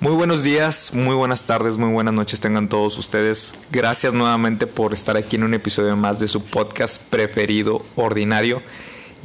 [0.00, 3.54] Muy buenos días, muy buenas tardes, muy buenas noches tengan todos ustedes.
[3.70, 8.62] Gracias nuevamente por estar aquí en un episodio más de su podcast preferido, Ordinario.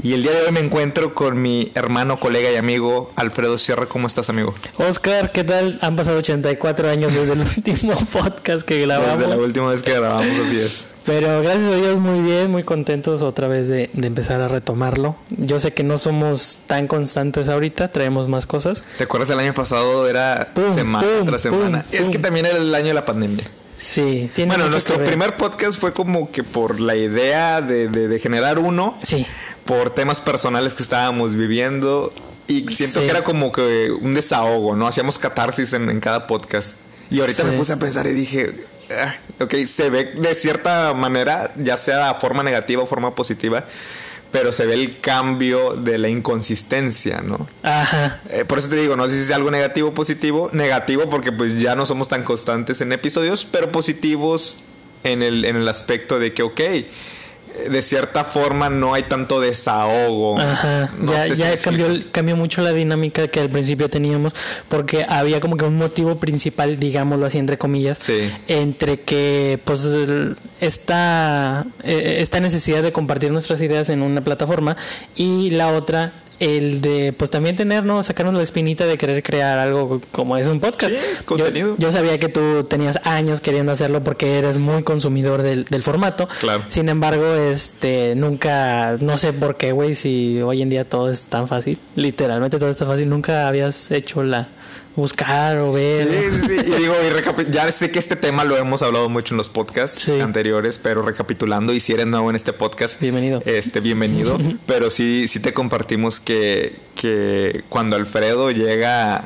[0.02, 3.86] Y el día de hoy me encuentro con mi hermano, colega y amigo Alfredo Sierra.
[3.86, 4.54] ¿Cómo estás, amigo?
[4.78, 5.80] Oscar, ¿qué tal?
[5.82, 9.18] Han pasado 84 años desde el último podcast que grabamos.
[9.18, 10.88] Desde la última vez que grabamos, así es.
[11.06, 15.16] Pero gracias a Dios, muy bien, muy contentos otra vez de, de, empezar a retomarlo.
[15.30, 18.84] Yo sé que no somos tan constantes ahorita, traemos más cosas.
[18.98, 20.10] ¿Te acuerdas el año pasado?
[20.10, 21.84] Era Pum, semana pum, tras semana.
[21.90, 23.44] pum, es que también era el año de la pandemia.
[23.78, 28.20] Sí, tiene Bueno, nuestro primer podcast fue como que por la idea de, de- de
[28.20, 29.28] generar uno, Sí,
[29.66, 32.14] por temas personales que estábamos viviendo
[32.48, 33.06] y siento Sí.
[33.06, 34.88] que era como que un desahogo, ¿no?
[34.88, 36.78] Hacíamos catarsis en, en cada podcast.
[37.10, 37.50] Y ahorita Sí.
[37.50, 38.54] me puse a pensar y dije,
[38.92, 43.66] ah, ok, se ve de cierta manera, ya sea forma negativa o forma positiva,
[44.32, 47.48] pero se ve el cambio de la inconsistencia, ¿no?
[47.64, 48.22] ajá.
[48.30, 50.50] Eh, por eso te digo, no sé si es algo negativo o positivo.
[50.52, 54.58] Negativo porque pues ya no somos tan constantes en episodios, pero positivos
[55.04, 56.62] en el, en el aspecto de que, ok,
[57.70, 60.40] de cierta forma no hay tanto desahogo.
[60.40, 61.58] Ajá, No ya, si ya
[62.12, 64.34] cambió, mucho la dinámica que al principio teníamos
[64.70, 68.32] porque había como que un motivo principal, digámoslo así entre comillas, Sí.
[68.48, 69.88] entre que pues
[70.62, 74.76] esta, eh, esta necesidad de compartir nuestras ideas en una plataforma
[75.16, 78.04] y la otra el de pues también tener, ¿no?
[78.04, 80.94] Sacarnos la espinita de querer crear algo como es un podcast.
[80.94, 81.76] Sí, Yo- contenido.
[81.78, 86.28] Yo, sabía que tú tenías años queriendo hacerlo porque eres muy consumidor del, del formato.
[86.40, 86.64] Claro.
[86.68, 91.26] Sin embargo, este, nunca, no sé por qué, güey, si hoy en día todo es
[91.26, 94.48] tan fácil, literalmente todo está fácil, nunca habías hecho la
[94.96, 96.08] buscar o ver.
[96.32, 96.72] Sí, sí, sí.
[96.72, 96.94] Y digo,
[97.48, 100.20] y ya sé que este tema lo hemos hablado mucho en los podcasts Sí.
[100.20, 103.42] anteriores, pero recapitulando, y si eres nuevo en este podcast, Bienvenido.
[103.46, 104.38] Este, bienvenido.
[104.66, 109.22] pero sí, sí te compartimos que, que cuando Alfredo llega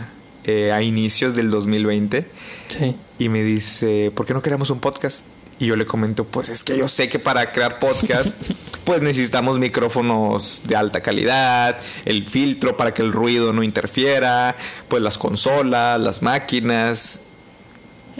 [0.45, 2.25] eh, a inicios del 2020
[2.69, 2.95] Sí.
[3.19, 5.25] y me dice, ¿por qué no creamos un podcast?
[5.59, 8.37] Y yo le comento, pues es que yo sé que para crear podcast,
[8.85, 14.55] pues necesitamos micrófonos de alta calidad, el filtro para que el ruido no interfiera,
[14.87, 17.21] pues las consolas, las máquinas,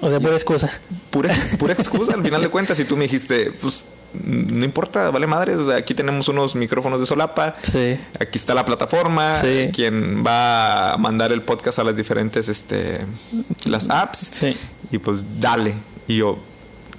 [0.02, 0.69] O sea, pura excusa.
[1.12, 2.78] pura, pura excusa al final de cuentas.
[2.80, 3.84] Y tú me dijiste, pues
[4.14, 7.97] no importa, vale madre, o sea, aquí tenemos unos micrófonos de solapa, Sí.
[8.19, 9.69] aquí está la plataforma, Sí.
[9.72, 13.06] quien va a mandar el podcast a las diferentes, este,
[13.66, 14.30] las apps.
[14.34, 14.58] Sí.
[14.91, 15.75] Y pues dale.
[16.08, 16.40] Y yo,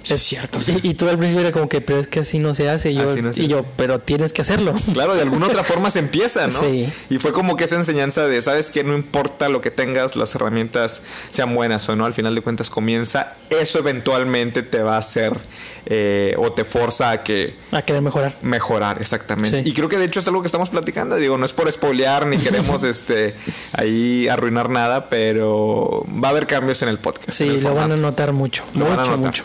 [0.03, 0.59] sí, es cierto.
[0.61, 2.69] sea, Y, y tú al principio era como que, pero es que así no se
[2.69, 2.91] hace.
[2.91, 4.73] Y yo, no y yo pero tienes que hacerlo.
[4.93, 6.59] Claro, de alguna otra forma se empieza, ¿no?
[6.59, 6.87] Sí.
[7.09, 10.35] Y fue como que esa enseñanza de, sabes que no importa lo que tengas, las
[10.35, 11.01] herramientas
[11.31, 15.33] sean buenas o no, al final de cuentas comienza, eso eventualmente te va a hacer
[15.85, 18.35] eh, o te forza a que A querer mejorar.
[18.41, 19.63] mejorar, exactamente.
[19.63, 19.69] Sí.
[19.69, 22.27] Y creo que de hecho es algo que estamos platicando, digo, no es por spoilear
[22.27, 23.33] ni queremos este
[23.73, 27.31] ahí arruinar nada, pero va a haber cambios en el podcast.
[27.31, 28.63] Sí, el lo van a notar mucho.
[28.73, 29.17] Lo van a notar.
[29.17, 29.43] mucho.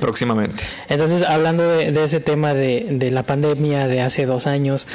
[0.00, 0.62] Próximamente.
[0.88, 4.86] Entonces, hablando de, de ese tema de, de la pandemia de hace dos años,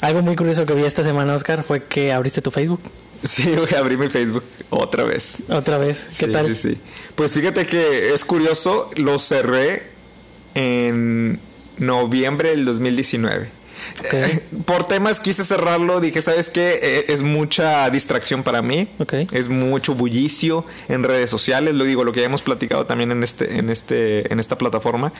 [0.00, 2.80] algo muy curioso que vi esta semana, Oscar, fue que abriste tu Facebook
[3.22, 5.42] Sí, voy a abrir mi Facebook otra vez.
[5.50, 6.06] otra vez.
[6.18, 6.46] ¿Qué sí, tal?
[6.48, 6.78] Sí, sí.
[7.14, 9.88] Pues fíjate que es curioso, lo cerré
[10.54, 11.38] en
[11.76, 13.50] noviembre del 2019.
[14.12, 16.78] Eh, Por temas quise cerrarlo, dije, ¿sabes qué?
[16.82, 18.88] Eh, es mucha distracción para mí.
[19.32, 23.22] Es mucho bullicio en redes sociales, lo digo, lo que ya hemos platicado también en
[23.22, 25.12] este en este en esta plataforma,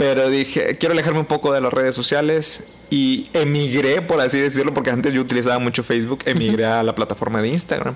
[0.00, 4.72] pero dije, quiero alejarme un poco de las redes sociales y emigré, por así decirlo,
[4.72, 7.94] porque antes yo utilizaba mucho Facebook, emigré a la plataforma de Instagram.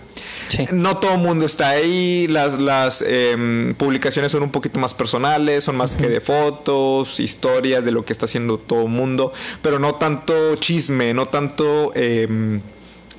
[0.48, 0.66] Sí.
[0.70, 5.65] No todo el mundo está ahí, las, las em, publicaciones son un poquito más personales,
[5.65, 9.32] son más que de fotos, historias de lo que está haciendo todo el mundo,
[9.62, 12.60] pero no tanto chisme, no tanto em,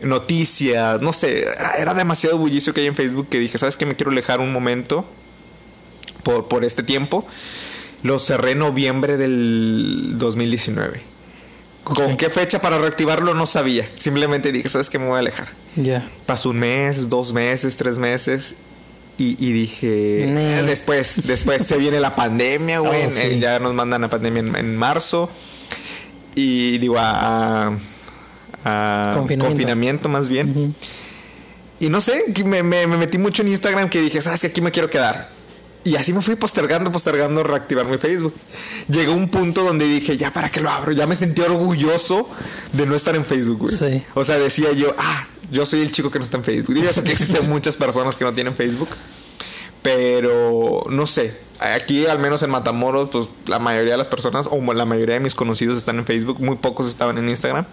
[0.03, 3.87] noticias, no sé, era, era demasiado bullicio que hay en Facebook que dije, ¿sabes qué?
[3.87, 5.07] Me quiero alejar un momento
[6.21, 7.25] por, por este tiempo.
[8.05, 11.01] Lo cerré en noviembre del 2019.
[11.83, 13.33] ¿Con qué fecha para reactivarlo?
[13.33, 13.87] No sabía.
[13.95, 14.99] Simplemente dije, ¿sabes qué?
[14.99, 15.47] Me voy a alejar.
[15.75, 16.07] Ya.
[16.25, 18.55] Pasó un mes, dos meses, tres meses.
[19.17, 20.61] Y, y dije, Nee.
[20.63, 23.05] después, después se viene la pandemia, güey.
[23.05, 23.39] Oh, sí.
[23.39, 25.29] Ya nos mandan la pandemia en, en marzo.
[26.35, 27.77] Y digo, a, a-
[28.63, 29.45] a Confinamiento.
[29.47, 30.75] confinamiento más bien.
[31.79, 34.61] Y no sé, me, me- me metí mucho en Instagram que dije, ¿sabes que Aquí
[34.61, 35.29] me quiero quedar.
[35.85, 38.33] Y así me fui postergando, postergando reactivar mi Facebook.
[38.89, 40.91] Llegó un punto donde dije, ya para qué lo abro.
[40.93, 42.27] Ya me sentí orgulloso
[42.73, 43.77] de no estar en Facebook, güey.
[43.77, 44.03] Sí.
[44.15, 46.73] O sea, decía yo, ah, yo soy el chico que no está en Facebook.
[46.73, 48.89] Digo, yo sé que existen muchas personas que no tienen Facebook.
[49.83, 51.37] Pero no sé.
[51.59, 55.21] Aquí, al menos en Matamoros, pues la mayoría de las personas, o la mayoría de
[55.21, 56.39] mis conocidos están en Facebook.
[56.39, 57.67] Muy pocos estaban en Instagram.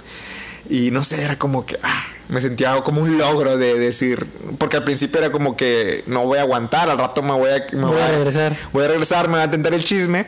[0.70, 4.26] Y no sé, era como que ah, me sentía como un logro de decir,
[4.58, 7.66] porque al principio era como que no voy a aguantar, al rato me voy a,
[7.76, 8.56] me Voy a regresar.
[8.72, 10.26] Voy a regresar, me va a tentar el chisme.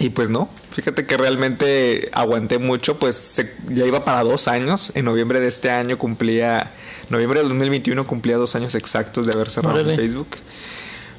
[0.00, 4.90] Y pues no, fíjate que realmente aguanté mucho, pues se- ya iba para dos años.
[4.96, 6.72] En noviembre de este año cumplía,
[7.10, 9.96] noviembre del 2021 cumplía dos años exactos de haber cerrado Órale.
[9.96, 10.26] Facebook.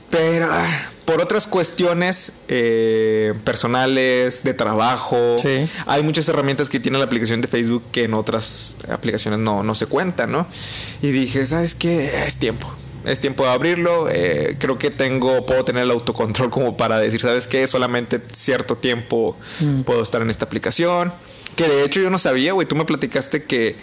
[0.09, 5.67] Pero ah, por otras cuestiones eh, personales, de trabajo, Sí.
[5.87, 9.75] hay muchas herramientas que tiene la aplicación de Facebook que en otras aplicaciones no, no
[9.75, 10.47] se cuentan, ¿no?
[11.01, 12.05] Y dije, ¿sabes qué?
[12.25, 12.73] Es tiempo.
[13.05, 14.07] Es tiempo de abrirlo.
[14.09, 17.67] eh, creo que tengo, puedo tener el autocontrol como para decir, ¿sabes qué?
[17.67, 19.35] Solamente cierto tiempo
[19.85, 21.13] puedo estar en esta aplicación.
[21.55, 22.67] Que de hecho yo no sabía, güey.
[22.67, 23.75] Tú me platicaste que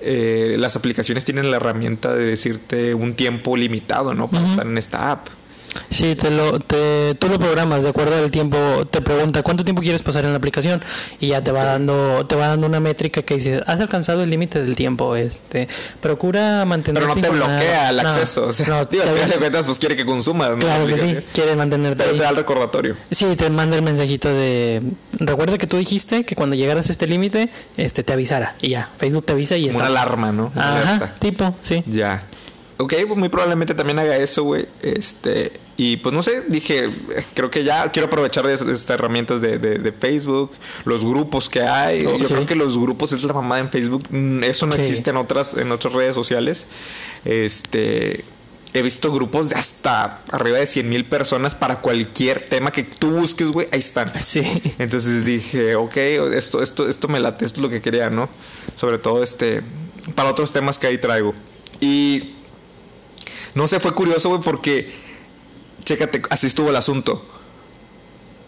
[0.00, 4.28] eh, las aplicaciones tienen la herramienta de decirte un tiempo limitado, ¿no?
[4.30, 5.28] Para estar en esta app.
[5.88, 9.82] Sí, te lo, te, tú lo programas de acuerdo al tiempo, te pregunta cuánto tiempo
[9.82, 10.82] quieres pasar en la aplicación
[11.20, 14.30] y ya te va dando, te va dando una métrica que dice, has alcanzado el
[14.30, 15.68] límite del tiempo, este,
[16.00, 17.50] procura mantenerte Pero no te informado".
[17.58, 18.46] bloquea el No, acceso.
[18.46, 20.56] O sea, no, al te- final de cuentas, pues quiere que consumas, ¿no?
[20.58, 22.16] claro La que sí, quiere mantenerte Pero ahí.
[22.16, 22.96] te da el recordatorio.
[23.10, 24.82] Sí, te manda el mensajito de
[25.18, 28.90] recuerda que tú dijiste que cuando llegaras a este límite, este te avisara y ya,
[28.96, 29.90] Facebook te avisa y Como está.
[29.90, 30.50] una alarma, ¿no?
[30.54, 31.14] Una Ajá, alerta.
[31.18, 31.82] tipo, sí.
[31.86, 32.22] Ya.
[32.80, 34.66] Ok, pues muy probablemente también haga eso, güey.
[34.82, 35.52] Este.
[35.76, 36.88] Y pues no sé, dije,
[37.34, 40.50] creo que ya quiero aprovechar de, de estas herramientas de, de- de Facebook,
[40.84, 42.04] los grupos que hay.
[42.06, 42.34] Oh, Yo sí.
[42.34, 44.04] creo que los grupos es la mamada en Facebook.
[44.10, 44.80] Mm, Eso no Sí.
[44.80, 46.66] existe en otras, en otras redes sociales.
[47.24, 48.24] Este.
[48.72, 53.10] He visto grupos de hasta arriba de 100 mil personas para cualquier tema que tú
[53.10, 53.66] busques, güey.
[53.72, 54.08] Ahí están.
[54.20, 54.42] Sí.
[54.78, 58.28] Entonces dije, ok, esto, esto, esto me late, esto es lo que quería, ¿no?
[58.76, 59.62] Sobre todo este,
[60.14, 61.34] para otros temas que ahí traigo.
[61.80, 62.36] Y
[63.60, 64.88] no sé, fue curioso, güey, porque,
[65.84, 67.22] chécate, así estuvo el asunto.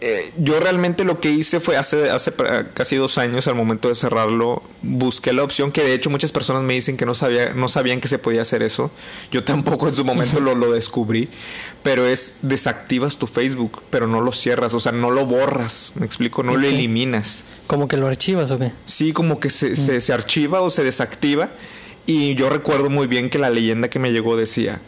[0.01, 2.33] Eh, yo realmente lo que hice fue hace, hace
[2.73, 6.63] casi dos años, al momento de cerrarlo, busqué la opción que de hecho muchas personas
[6.63, 8.89] me dicen que no, sabía, no sabían que se podía hacer eso.
[9.31, 11.29] Yo tampoco en su momento lo, lo descubrí,
[11.83, 16.07] pero es desactivas tu Facebook, pero no lo cierras, o sea, no lo borras, me
[16.07, 17.43] explico, no lo eliminas.
[17.67, 18.71] Como que lo archivas o qué?
[18.87, 21.51] Sí, como que se, se, se archiva o se desactiva.
[22.05, 24.81] Y yo recuerdo muy bien que la leyenda que me llegó decía,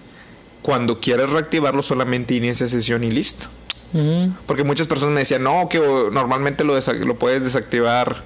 [0.65, 3.45] cuando quieres reactivarlo solamente inicia sesión y listo.
[3.93, 4.33] Ujú.
[4.47, 5.77] Porque muchas personas me decían, no, que
[6.11, 8.23] normalmente lo, lo puedes desactivar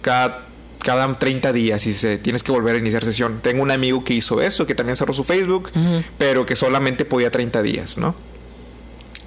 [0.00, 0.46] cada,
[0.82, 3.40] cada 30 días y se, tienes que volver a iniciar sesión.
[3.42, 5.70] Tengo un amigo que hizo eso, que también cerró su Facebook,
[6.16, 8.14] pero que solamente podía 30 días, ¿no?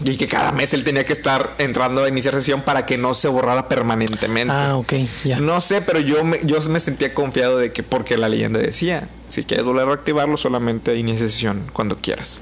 [0.03, 3.13] Y que cada mes él tenía que estar entrando a iniciar sesión para que no
[3.13, 4.53] se borrara permanentemente.
[4.53, 4.93] Ah, ok,
[5.25, 5.39] ya.
[5.39, 9.09] No sé, pero yo me, yo me sentía confiado de que porque la leyenda decía,
[9.27, 12.41] si quieres volver a reactivarlo, solamente inicia sesión cuando quieras.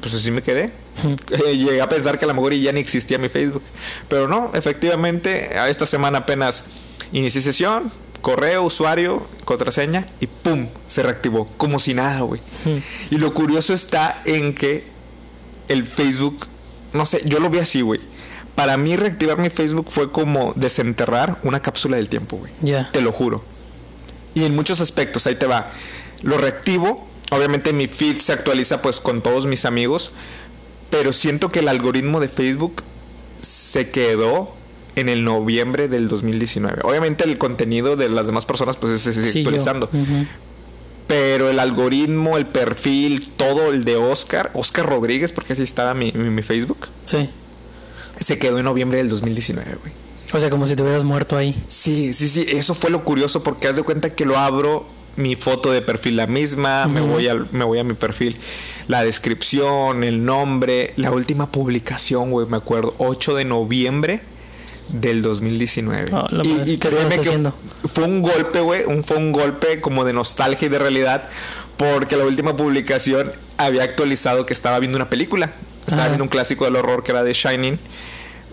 [0.00, 0.70] Pues así me quedé.
[1.04, 3.62] Eh, Llegué a pensar que a lo mejor ya ni existía mi Facebook.
[4.08, 6.64] Pero no, efectivamente, esta semana apenas
[7.12, 7.90] inicié sesión,
[8.20, 10.68] correo, usuario, contraseña y ¡pum!
[10.88, 11.48] Se reactivó.
[11.56, 12.40] Como si nada, güey.
[13.10, 14.84] Y lo curioso está en que
[15.68, 16.46] el Facebook,
[16.96, 18.00] no sé, yo lo vi así, güey.
[18.54, 22.52] Para mí reactivar mi Facebook fue como desenterrar una cápsula del tiempo, güey.
[22.62, 22.90] Ya.
[22.90, 23.44] Te lo juro.
[24.34, 25.68] Y en muchos aspectos, ahí te va.
[26.22, 27.06] Lo reactivo.
[27.30, 30.12] Obviamente mi feed se actualiza pues con todos mis amigos.
[30.90, 32.82] Pero siento que el algoritmo de Facebook
[33.40, 34.50] se quedó
[34.94, 36.78] en el noviembre del 2019.
[36.84, 39.90] Obviamente el contenido de las demás personas pues se sigue Sí, actualizando.
[39.92, 40.26] Ujú.
[41.06, 46.10] Pero el algoritmo, el perfil, todo el de Oscar, Oscar Rodríguez, porque así estaba mi,
[46.12, 47.30] mi- mi Facebook, Sí.
[48.20, 49.92] se quedó en noviembre del 2019, güey.
[50.32, 51.54] O sea, como si te hubieras muerto ahí.
[51.68, 55.36] Sí, sí, sí, eso fue lo curioso porque haz de cuenta que lo abro mi
[55.36, 58.36] foto de perfil la misma, me voy al me voy a mi perfil,
[58.88, 64.20] la descripción, el nombre, la última publicación, güey, me acuerdo, 8 de noviembre
[64.88, 66.10] del 2019.
[66.14, 67.50] Oh, y, y ¿qué créeme que
[67.88, 71.28] fue un golpe, güey, un, fue un golpe como de nostalgia y de realidad
[71.76, 76.08] porque la última publicación había actualizado que estaba viendo una película, estaba Ajá.
[76.10, 77.78] viendo un clásico del horror que era de Shining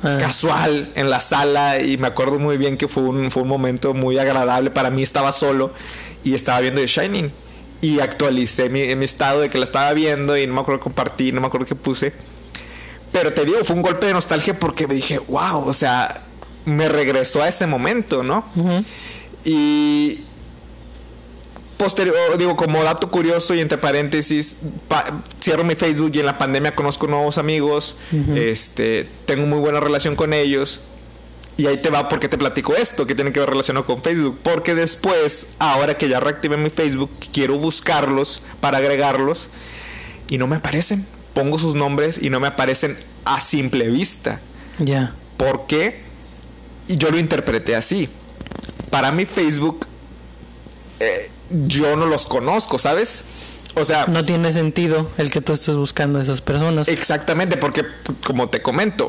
[0.03, 3.47] Ah, casual en la sala y me acuerdo muy bien que fue un, fue un
[3.47, 4.69] momento muy agradable.
[4.69, 5.71] Para mí estaba solo
[6.25, 7.31] y estaba viendo The Shining.
[7.79, 10.83] Y actualicé mi, mi estado de que la estaba viendo y no me acuerdo qué
[10.83, 12.13] compartí, no me acuerdo qué puse.
[13.13, 16.23] Pero te digo, fue un golpe de nostalgia porque me dije, wow, o sea,
[16.65, 18.45] me regresó a ese momento, ¿no?
[19.45, 20.21] Y
[21.77, 26.37] posterior, digo, como dato curioso y entre paréntesis, pa- cierro mi Facebook y en la
[26.37, 27.97] pandemia conozco nuevos amigos,
[28.35, 30.81] este, tengo muy buena relación con ellos.
[31.55, 34.39] Y ahí te va porque te platico esto que tiene que ver relacionado con Facebook.
[34.41, 39.49] Porque después, ahora que ya reactivé mi Facebook, quiero buscarlos para agregarlos
[40.29, 41.05] y no me aparecen.
[41.33, 44.39] Pongo sus nombres y no me aparecen a simple vista.
[44.79, 45.13] Ya.
[45.37, 46.01] ¿Por qué?
[46.87, 48.09] Y yo lo interpreté así.
[48.89, 49.85] Para mí Facebook
[50.99, 51.29] eh,
[51.67, 53.23] yo no los conozco, ¿sabes?
[53.75, 56.87] O sea, no tiene sentido el que tú estés buscando a esas personas.
[56.87, 57.83] Exactamente, porque
[58.23, 59.07] como te comento,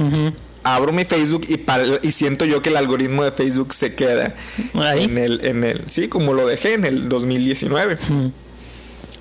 [0.62, 1.60] abro mi Facebook y,
[2.06, 4.34] y siento yo que el algoritmo de Facebook se queda
[4.74, 5.04] Ahí.
[5.04, 7.98] en el, en el, sí, como lo dejé en el 2019.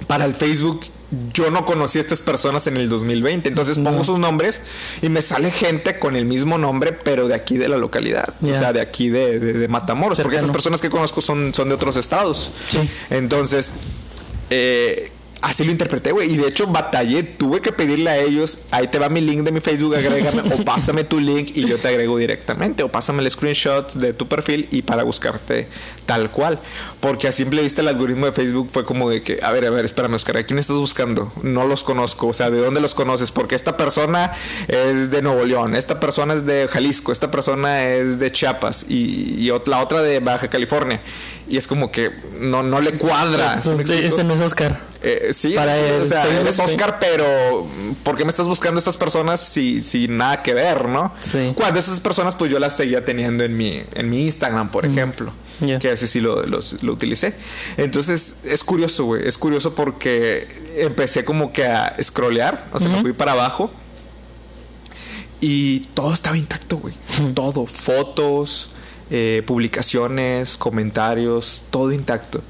[0.08, 0.86] Para el Facebook
[1.34, 3.50] yo no conocí a estas personas en el 2020.
[3.50, 4.62] Entonces pongo sus nombres
[5.02, 8.34] y me sale gente con el mismo nombre, pero de aquí de la localidad.
[8.42, 10.20] O sea, de aquí de, de, Matamoros.
[10.20, 12.52] Porque esas personas que conozco son, son de otros estados.
[12.70, 12.80] Sí.
[13.10, 13.74] Entonces,
[14.50, 15.12] eh,
[15.44, 16.32] Así lo interpreté, güey.
[16.32, 19.52] Y de hecho batallé, tuve que pedirle a ellos, ahí te va mi link de
[19.52, 22.82] mi Facebook, agrégame o pásame tu link y yo te agrego directamente.
[22.82, 25.68] O pásame el screenshot de tu perfil y para buscarte
[26.06, 26.60] tal cual.
[27.02, 29.70] Porque a simple vista el algoritmo de Facebook fue como de que, a ver, a
[29.70, 31.34] ver, espérame, Oscar, ¿a quién estás buscando?
[31.44, 32.28] No los conozco.
[32.28, 33.34] O sea, ¿de dónde los conoces?
[33.34, 34.32] Porque esta persona
[34.70, 39.36] es de Nuevo León, esta persona es de Jalisco, esta persona es de Chiapas y,
[39.46, 41.02] y la otra de Baja California.
[41.50, 43.62] Y es como que no, no le cuadra.
[43.62, 44.93] ¿sí este no es Oscar.
[45.06, 47.68] Eh, sí, Para sí o sea, eres Oscar, pero
[48.04, 51.14] ¿por qué me estás buscando estas personas si, si nada que ver, no?
[51.20, 51.52] Sí.
[51.56, 55.34] Cuando esas personas, pues yo las seguía teniendo en mi, en mi Instagram, por ejemplo.
[55.80, 56.60] Que así sí lo, lo,
[56.92, 57.34] utilicé.
[57.78, 59.28] Entonces, es curioso, güey.
[59.28, 62.66] Es curioso porque empecé como que a scrollear.
[62.74, 63.72] O sea, me fui para abajo.
[65.40, 66.96] Y todo estaba intacto, güey.
[67.34, 67.66] Todo.
[67.66, 68.72] Fotos,
[69.10, 72.42] eh, publicaciones, comentarios, todo intacto.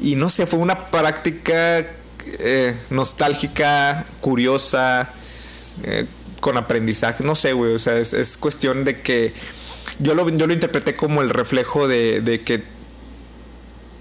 [0.00, 1.84] Y no sé, fue una práctica
[2.26, 5.10] eh, nostálgica, curiosa,
[5.82, 6.06] eh,
[6.40, 9.32] con aprendizaje, no sé, güey, o sea, es, cuestión de que
[9.98, 12.62] yo lo, yo lo interpreté como el reflejo de, de que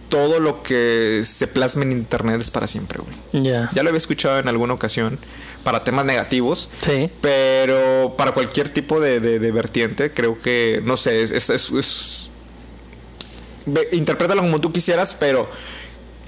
[0.09, 3.43] todo lo que se plasma en internet es para siempre, güey.
[3.43, 3.69] Ya.
[3.73, 5.17] Ya lo había escuchado en alguna ocasión
[5.63, 6.69] para temas negativos.
[6.85, 7.09] Sí.
[7.21, 12.29] Pero para cualquier tipo de, de, vertiente, creo que, no sé, es, es, es,
[13.91, 15.49] interprétalo como tú quisieras, pero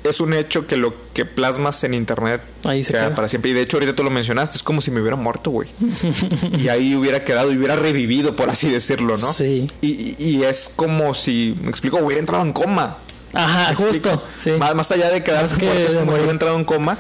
[0.09, 3.51] es un hecho que lo que plasmas en internet ahí se queda, para siempre.
[3.51, 5.69] Y de hecho, ahorita tú lo mencionaste, es como si me hubiera muerto, güey.
[6.57, 9.33] y ahí hubiera quedado y hubiera revivido, por así decirlo, ¿no?
[9.33, 9.69] Sí.
[9.81, 12.97] Y, y es como si, me explico, hubiera entrado en coma.
[13.33, 14.23] Ajá, justo.
[14.37, 14.51] Sí.
[14.51, 16.97] Más, más, allá de quedarse muerto, es como si hubiera entrado en coma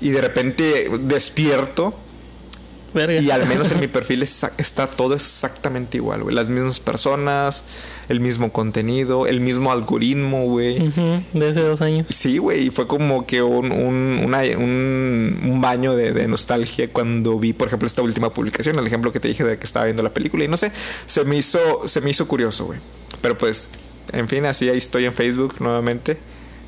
[0.00, 1.94] y de repente despierto
[2.94, 6.34] y al menos en mi perfil está todo exactamente igual, güey.
[6.34, 7.64] Las mismas personas,
[8.08, 10.92] el mismo contenido, el mismo algoritmo, güey.
[11.32, 12.06] de hace dos años.
[12.10, 12.66] Sí, güey.
[12.66, 18.02] Y fue como que un, un, un, baño de, nostalgia cuando vi, por ejemplo, esta
[18.02, 20.44] última publicación, el ejemplo que te dije de que estaba viendo la película.
[20.44, 20.70] Y no sé,
[21.06, 22.78] se me hizo, se me hizo curioso, güey.
[23.20, 23.68] Pero pues,
[24.12, 26.18] en fin, así ahí estoy en Facebook nuevamente.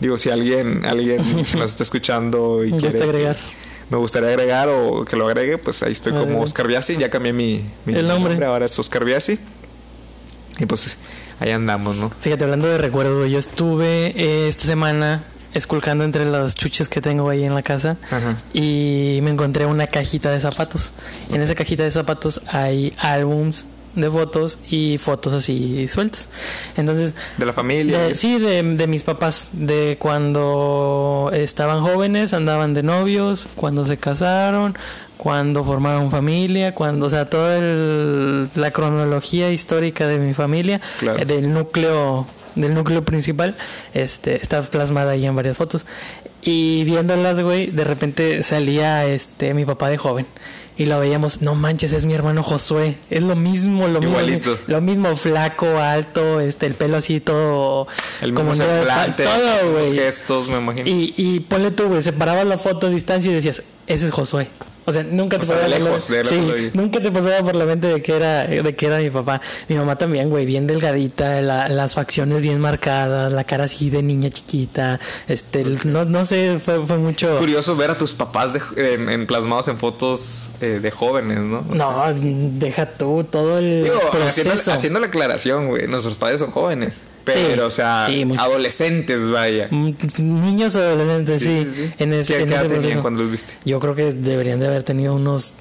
[0.00, 1.18] Digo, si alguien, alguien
[1.58, 3.02] nos está escuchando y quiere.
[3.02, 3.36] agregar
[3.90, 6.96] me gustaría agregar o que lo agregue, pues ahí estoy como Oscar Biasi.
[6.96, 8.42] Ya cambié mi, El nombre.
[8.44, 9.38] Ahora es Oscar Biasi.
[10.58, 10.96] Y pues
[11.40, 12.10] ahí andamos, ¿no?
[12.20, 17.28] Fíjate, hablando de recuerdos, yo estuve eh, esta semana esculcando entre los chuches que tengo
[17.28, 17.96] ahí en la casa
[18.52, 20.92] y me encontré una cajita de zapatos.
[21.32, 26.28] En esa cajita de zapatos hay álbums de fotos y fotos así sueltas.
[26.76, 27.14] Entonces...
[27.36, 28.14] ¿De la familia?
[28.14, 34.76] sí, de, de, mis papás, de cuando estaban jóvenes, andaban de novios, cuando se casaron,
[35.16, 41.52] cuando formaron familia, cuando, o sea, toda la cronología histórica de mi familia, eh, del
[41.52, 43.56] núcleo del núcleo principal,
[43.94, 45.86] este, está plasmada ahí en varias fotos.
[46.44, 50.26] Y viéndolas, güey, de repente salía este mi papá de joven
[50.76, 52.98] y lo veíamos, no manches, es mi hermano Josué.
[53.08, 54.50] Es lo mismo, lo Igualito.
[54.50, 54.64] mismo.
[54.66, 57.86] Lo mismo, flaco, alto, este, el pelo así todo.
[58.20, 59.84] El mismo semblante, todo, güey.
[59.84, 60.88] Los gestos, me imagino.
[60.88, 64.48] Y, y ponle tú, güey, separabas la foto a distancia y decías, ese es Josué.
[64.86, 66.24] O sea, nunca te pasaba lejos, la...
[66.24, 69.40] sí, nunca te pasaba por la mente de que era de que era mi papá.
[69.68, 74.30] Mi mamá también, güey, bien delgadita, las facciones bien marcadas, la cara así de niña
[74.30, 75.00] chiquita.
[75.26, 77.32] Este, no, no sé, fue, fue mucho.
[77.32, 81.62] Es curioso ver a tus papás en, plasmados en fotos eh, de jóvenes, ¿no?
[81.62, 84.50] no, deja tú todo el proceso.
[84.50, 87.00] Haciendo, haciendo la aclaración, güey, nuestros padres son jóvenes.
[87.24, 89.68] Pero, o sea, adolescentes, vaya.
[89.70, 91.90] Mm, niños adolescentes, sí.
[91.98, 93.54] En ese, ¿Qué, edad tenían cuando los viste?
[93.64, 95.54] Yo creo que deberían de haber tenido unos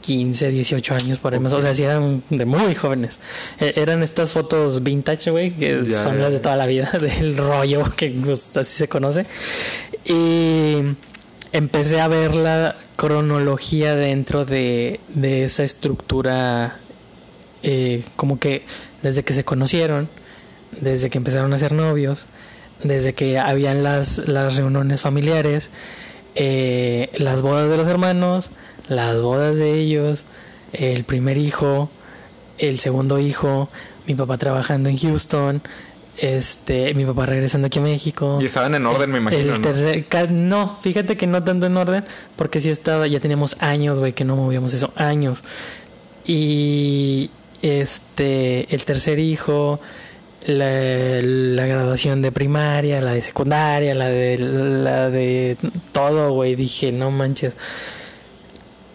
[0.00, 1.52] 15, 18 años por ahí más.
[1.52, 3.20] O sea, sí eran de muy jóvenes.
[3.58, 7.82] E, eran estas fotos vintage, güey, que son las de toda la vida, del rollo,
[7.96, 9.24] que pues, así se conoce.
[10.04, 10.76] Y
[11.52, 16.80] empecé a ver la cronología dentro de, de esa estructura,
[17.62, 18.64] eh, como que
[19.02, 20.08] desde que se conocieron
[20.80, 22.26] desde que empezaron a ser novios,
[22.82, 25.70] desde que habían las, las reuniones familiares,
[26.34, 28.50] eh, las bodas de los hermanos,
[28.88, 30.24] las bodas de ellos,
[30.72, 31.90] el primer hijo,
[32.58, 33.68] el segundo hijo,
[34.06, 35.62] mi papá trabajando en Houston
[36.16, 38.38] este, mi papá regresando aquí a México.
[38.40, 39.54] Y estaban en orden, me imagino.
[39.56, 42.04] El tercer, ca- no, fíjate que no tanto en orden,
[42.36, 45.40] porque sí estaba, ya teníamos años, güey, que no movíamos eso, años.
[46.24, 47.30] Y
[47.62, 49.80] este, el tercer hijo,
[50.46, 55.56] la, la graduación de primaria, la de secundaria, la de, la de
[55.92, 57.56] todo, güey, dije, no manches.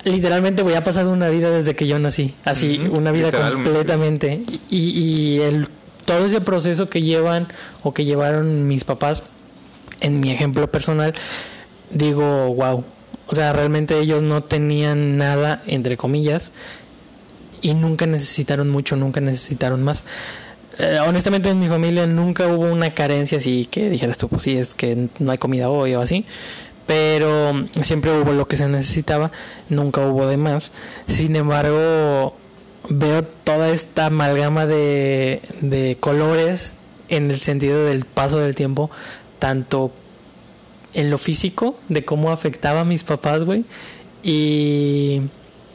[0.03, 4.41] Literalmente, güey, ha pasado una vida desde que yo nací, así, una vida completamente.
[4.69, 5.67] Y, y el,
[6.05, 7.47] todo ese proceso que llevan
[7.83, 9.23] o que llevaron mis papás,
[10.01, 11.13] en mi ejemplo personal,
[11.91, 12.83] digo, wow.
[13.27, 16.51] O sea, realmente ellos no tenían nada, entre comillas,
[17.61, 20.03] y nunca necesitaron mucho, nunca necesitaron más.
[20.79, 24.57] Eh, honestamente, en mi familia nunca hubo una carencia así que dijeras tú, pues sí,
[24.57, 26.25] es que no hay comida hoy o así.
[26.87, 29.31] Pero siempre hubo lo que se necesitaba,
[29.67, 30.71] nunca hubo de más.
[31.05, 32.35] Sin embargo,
[32.87, 36.73] veo toda esta amalgama de, de colores
[37.09, 38.89] en el sentido del paso del tiempo,
[39.37, 39.91] tanto
[40.93, 43.65] en lo físico, de cómo afectaba a mis papás, güey,
[44.23, 45.21] y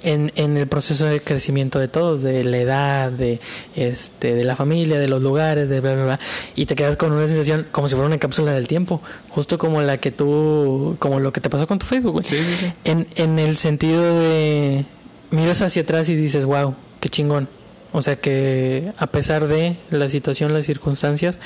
[0.04, 3.40] en, en el proceso de crecimiento de todos, de la edad, de
[3.74, 6.20] este, de la familia, de los lugares, de bla bla bla,
[6.54, 9.82] y te quedas con una sensación como si fuera una cápsula del tiempo, justo como
[9.82, 12.24] la que tú, como lo que te pasó con tu Facebook, güey.
[12.24, 12.72] Sí, sí, sí.
[12.84, 14.84] En, en el sentido de
[15.30, 17.48] miras hacia atrás y dices, wow, qué chingón.
[17.92, 21.38] O sea que a pesar de la situación, las circunstancias,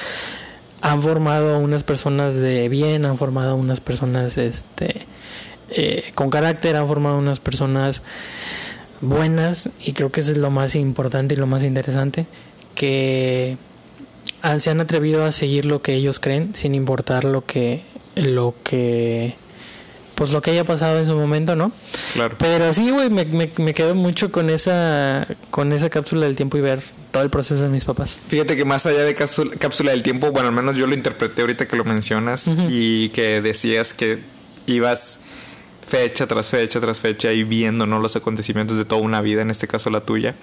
[0.81, 5.03] han formado a unas personas de bien, han formado a unas personas este,
[5.71, 8.03] eh, con carácter, han formado unas personas
[9.01, 12.27] buenas y creo que eso es lo más importante y lo más interesante,
[12.75, 13.57] que
[14.59, 17.83] se han atrevido a seguir lo que ellos creen sin importar lo que
[18.15, 19.35] lo que
[20.15, 21.71] pues lo que haya pasado en su momento, ¿no?
[22.15, 22.35] Claro.
[22.39, 26.57] Pero sí, güey, me, me, me quedo mucho con esa con esa cápsula del tiempo
[26.57, 26.81] y ver
[27.13, 28.19] todo el proceso de mis papás.
[28.27, 31.43] Fíjate que más allá de cápsula, cápsula del tiempo, bueno, al menos yo lo interpreté
[31.43, 34.19] ahorita que lo mencionas y que decías que
[34.67, 35.21] ibas
[35.89, 37.99] fecha tras fecha tras fecha y viendo ¿no?
[37.99, 40.35] los acontecimientos de toda una vida, en este caso la tuya.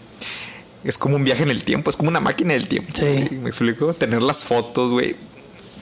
[0.83, 2.91] Es como un viaje en el tiempo, es como una máquina del tiempo.
[2.93, 3.27] Sí.
[3.41, 3.93] ¿Me explico?
[3.93, 5.15] Tener las fotos, güey.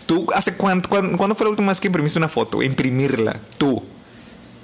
[0.05, 2.57] ¿Tú hace cuánto, cuándo, cuándo fue la última vez que imprimiste una foto?
[2.57, 2.67] güey?
[2.67, 3.83] Imprimirla, tú.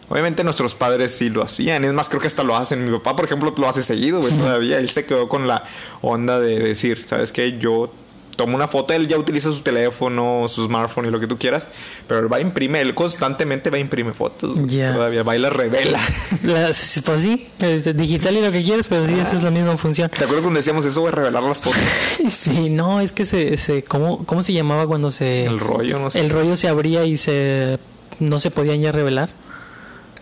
[0.09, 1.85] Obviamente nuestros padres sí lo hacían.
[1.85, 2.83] Es más, creo que hasta lo hacen.
[2.83, 4.33] Mi papá, por ejemplo, lo hace seguido, güey.
[4.33, 5.63] Todavía él se quedó con la
[6.01, 7.59] onda de decir, ¿sabes qué?
[7.59, 7.93] Yo
[8.39, 11.67] tomo una foto, él ya utiliza su teléfono, su smartphone y lo que tú quieras,
[12.07, 14.55] pero él va a imprimir, él constantemente va a imprimir fotos.
[14.55, 15.99] Todavía va y las revela.
[16.43, 17.49] Las- pues sí,
[17.95, 20.09] digital y lo que quieres, pero sí, esa es la misma función.
[20.09, 21.13] ¿Te acuerdas cuando decíamos eso, güey?
[21.13, 21.81] Revelar las fotos.
[22.29, 26.09] Sí, no, es que se, se ¿cómo, ¿cómo se llamaba cuando se El rollo, no
[26.09, 26.21] sé.
[26.21, 27.77] el rollo se abría y se
[28.19, 29.29] no se podían ya revelar?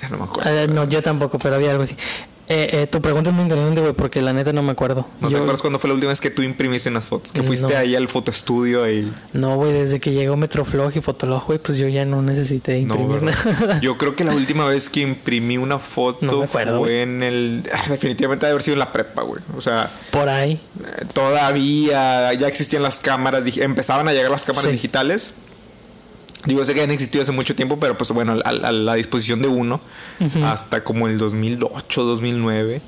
[0.09, 0.49] No me acuerdo.
[0.49, 1.95] Eh, no, yo tampoco, pero había algo así.
[2.49, 5.05] Eh, eh, tu pregunta es muy interesante, güey, porque la neta no me acuerdo.
[5.19, 7.33] ¿No te Yo- acuerdas cuándo fue la última vez que tú imprimiste unas fotos?
[7.33, 7.77] Que fuiste No.
[7.77, 9.11] ahí al fotoestudio y...
[9.33, 12.93] No, güey, desde que llegó Metroflog y Fotolog, güey, pues yo ya no necesité No,
[12.95, 13.57] imprimir ¿verdad?
[13.59, 13.79] nada.
[13.81, 17.21] Yo creo que la última vez que imprimí una foto No me acuerdo, fue en
[17.21, 17.63] el...
[17.73, 19.41] ah, Definitivamente debe haber sido en la prepa, güey.
[19.57, 20.53] O sea, Por ahí.
[20.53, 24.71] eh, todavía ya existían las cámaras, empezaban a llegar las cámaras Sí.
[24.71, 25.33] digitales.
[26.47, 29.41] Digo, sé que han existido hace mucho tiempo, pero pues bueno, a, a la disposición
[29.41, 29.81] de uno
[30.45, 32.81] hasta como el 2008, 2009.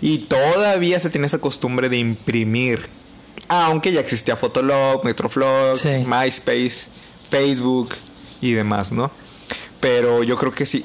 [0.00, 2.88] Y todavía se tiene esa costumbre de imprimir.
[3.48, 5.88] Aunque ya existía Fotolog, Metroflog, Sí.
[6.06, 6.88] MySpace,
[7.30, 7.90] Facebook
[8.40, 9.10] y demás, ¿no?
[9.80, 10.84] Pero yo creo que sí.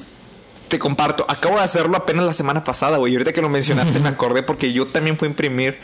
[0.68, 3.12] Te comparto, acabo de hacerlo apenas la semana pasada, güey.
[3.12, 5.78] Y ahorita que lo mencionaste me acordé porque yo también fui a imprimir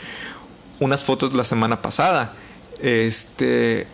[0.79, 2.33] unas fotos la semana pasada.
[2.81, 3.85] Este.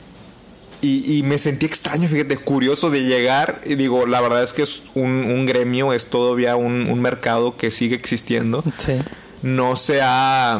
[0.86, 3.62] Y, y me sentí extraño, fíjate, curioso de llegar.
[3.66, 7.58] Y digo, la verdad es que es un, un gremio, es todavía un, un mercado
[7.58, 8.64] que sigue existiendo.
[8.78, 8.94] Sí.
[9.42, 10.60] No se ha.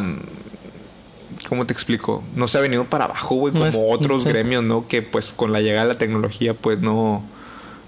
[1.50, 2.24] ¿Cómo te explico?
[2.36, 4.30] No se ha venido para abajo, güey, No como es- otros sí.
[4.30, 4.88] gremios, ¿no?
[4.88, 7.24] Que pues con la llegada de la tecnología, pues no.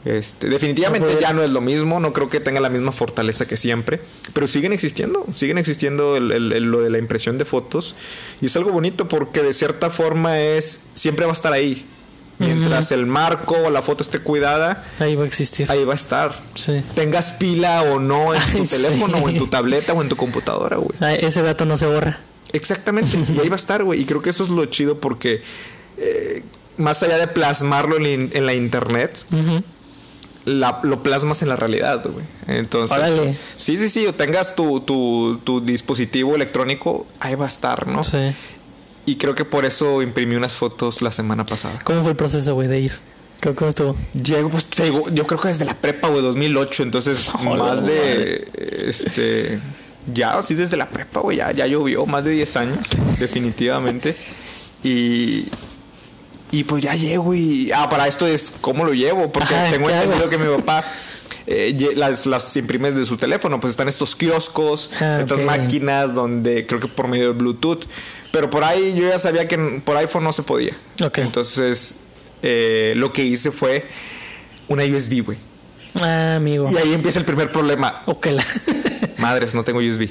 [0.06, 3.45] Este, definitivamente No ya no es lo mismo, no creo que tenga la misma fortaleza
[3.45, 4.00] que siempre,
[4.32, 7.93] pero siguen existiendo, siguen existiendo el- el- el- lo de la impresión de fotos
[8.39, 11.86] y es algo bonito porque de cierta forma es, siempre va a estar ahí,
[12.39, 15.69] mientras el marco o la foto esté cuidada, Ahí va a existir.
[15.71, 16.82] ahí va a estar, Sí.
[16.95, 19.23] tengas pila o no en tu teléfono sí.
[19.26, 20.91] o en tu tableta o en tu computadora, güey.
[21.26, 22.19] Ese dato no se borra.
[22.54, 24.02] Exactamente, y ahí va a estar, güey.
[24.02, 25.41] Y creo que eso es lo chido porque
[25.97, 26.43] eh,
[26.78, 29.26] más allá de plasmarlo en, la in- en la internet,
[30.45, 32.26] la- lo plasmas en la realidad, güey.
[32.47, 33.36] Entonces, Órale.
[33.56, 38.02] sí, sí, sí, o tengas tu, tu, tu dispositivo electrónico, ahí va a estar, ¿no?
[38.04, 38.17] Sí.
[39.08, 41.80] Y creo que por eso imprimí unas fotos la semana pasada.
[41.84, 42.91] ¿Cómo fue el proceso, güey, de ir?
[43.41, 43.96] ¿Cómo, cómo estuvo?
[44.13, 48.48] Llego, pues te digo, yo creo que desde la prepa, güey, 2008, entonces más de,
[48.88, 49.60] este,
[50.13, 54.15] ya, así desde la prepa, güey, ya, ya llovió, más de 10 años, definitivamente.
[54.84, 55.46] Y,
[56.52, 57.72] Y pues ya llego y...
[57.74, 60.84] Ah, para esto es cómo lo llevo, porque Ajá, tengo entendido que mi papá...
[61.46, 66.65] eh, las, las imprimes de su teléfono, pues están estos kioscos, Ah, estas máquinas donde
[66.65, 67.84] creo que por medio de Bluetooth,
[68.31, 70.73] pero por ahí yo ya sabía que por iPhone no se podía.
[71.03, 71.19] Ok.
[71.19, 71.95] Entonces,
[72.43, 73.85] eh, lo que hice fue
[74.67, 75.37] una USB, güey.
[76.01, 76.65] Ah, amigo.
[76.71, 78.03] Y ahí empieza el primer problema.
[78.05, 78.45] Ok, la-
[79.17, 80.09] Madres, no tengo USB.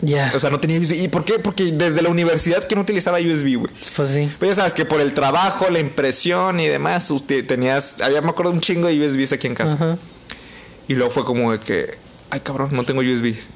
[0.00, 0.30] ya.
[0.34, 0.92] O sea, no tenía USB.
[1.02, 1.38] ¿Y por qué?
[1.40, 3.72] Porque desde la universidad que no utilizaba USB, güey.
[3.96, 4.30] Pues sí.
[4.38, 8.28] Pues ya sabes que por el trabajo, la impresión y demás, usted tenías, había me
[8.30, 9.98] acuerdo un chingo de USBs aquí en casa.
[10.86, 11.98] Y luego fue como de que,
[12.30, 13.48] ay cabrón, no tengo USBs.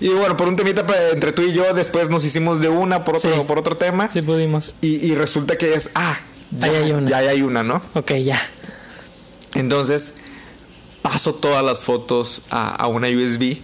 [0.00, 3.04] Y bueno, por un temita pa- entre tú y yo, después nos hicimos de una
[3.04, 3.40] por otro, Sí.
[3.46, 4.08] por otro tema.
[4.10, 4.74] Sí pudimos.
[4.80, 6.16] Y, y resulta que es, ah,
[6.58, 7.10] ya Ahí hay una.
[7.10, 7.82] ya hay una, ¿no?
[7.94, 8.40] Ok, ya.
[9.54, 10.14] Entonces,
[11.02, 13.58] paso todas las fotos a, a una USB.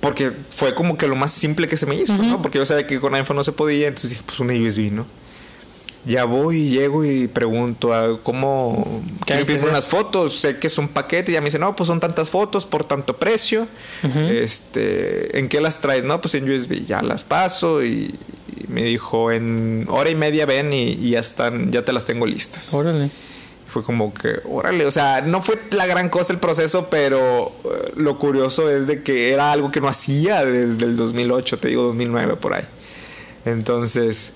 [0.00, 2.42] Porque fue como que lo más simple que se me hizo, ¿no?
[2.42, 5.06] Porque yo sabía que con iPhone no se podía, entonces dije, pues una USB, ¿no?
[6.06, 9.68] Ya voy y llego y pregunto a cómo ¿Qué quiero hacer?
[9.70, 12.28] unas fotos, sé que es un paquete, y ya me dice, no, pues son tantas
[12.28, 13.66] fotos por tanto precio.
[14.28, 16.04] Este, ¿en qué las traes?
[16.04, 18.14] No, pues en USB, ya las paso y,
[18.54, 22.04] y me dijo, en hora y media ven y, y ya están, ya te las
[22.04, 22.74] tengo listas.
[22.74, 23.08] Órale.
[23.66, 27.92] Fue como que, órale, o sea, no fue la gran cosa el proceso, pero eh,
[27.96, 31.82] lo curioso es de que era algo que no hacía desde el 2008, te digo
[31.84, 32.64] 2009 por ahí.
[33.46, 34.34] Entonces,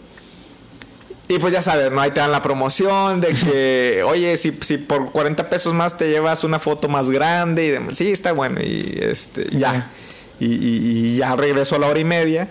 [1.28, 2.00] y pues ya sabes, ¿no?
[2.00, 6.08] Ahí te dan la promoción de que, oye, si, si por 40 pesos más te
[6.10, 7.96] llevas una foto más grande y demás.
[7.98, 9.90] Sí, está bueno, y este, ya.
[10.40, 10.80] Y, y-
[11.14, 12.48] y ya regreso a la hora y media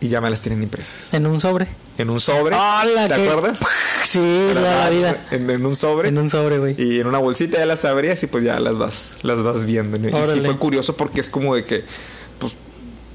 [0.00, 1.14] y ya me las tienen impresas.
[1.14, 1.66] En un sobre.
[1.98, 3.60] En un sobre, ¡Hala, ¿te qué- acuerdas?
[4.04, 4.20] Sí,
[4.54, 5.24] la vida.
[5.30, 6.10] En, en un sobre.
[6.10, 6.74] En un sobre, güey.
[6.78, 9.98] Y en una bolsita ya las abrías y pues ya las vas, las vas viendo.
[9.98, 10.08] ¿no?
[10.08, 11.84] Y sí fue curioso porque es como de que,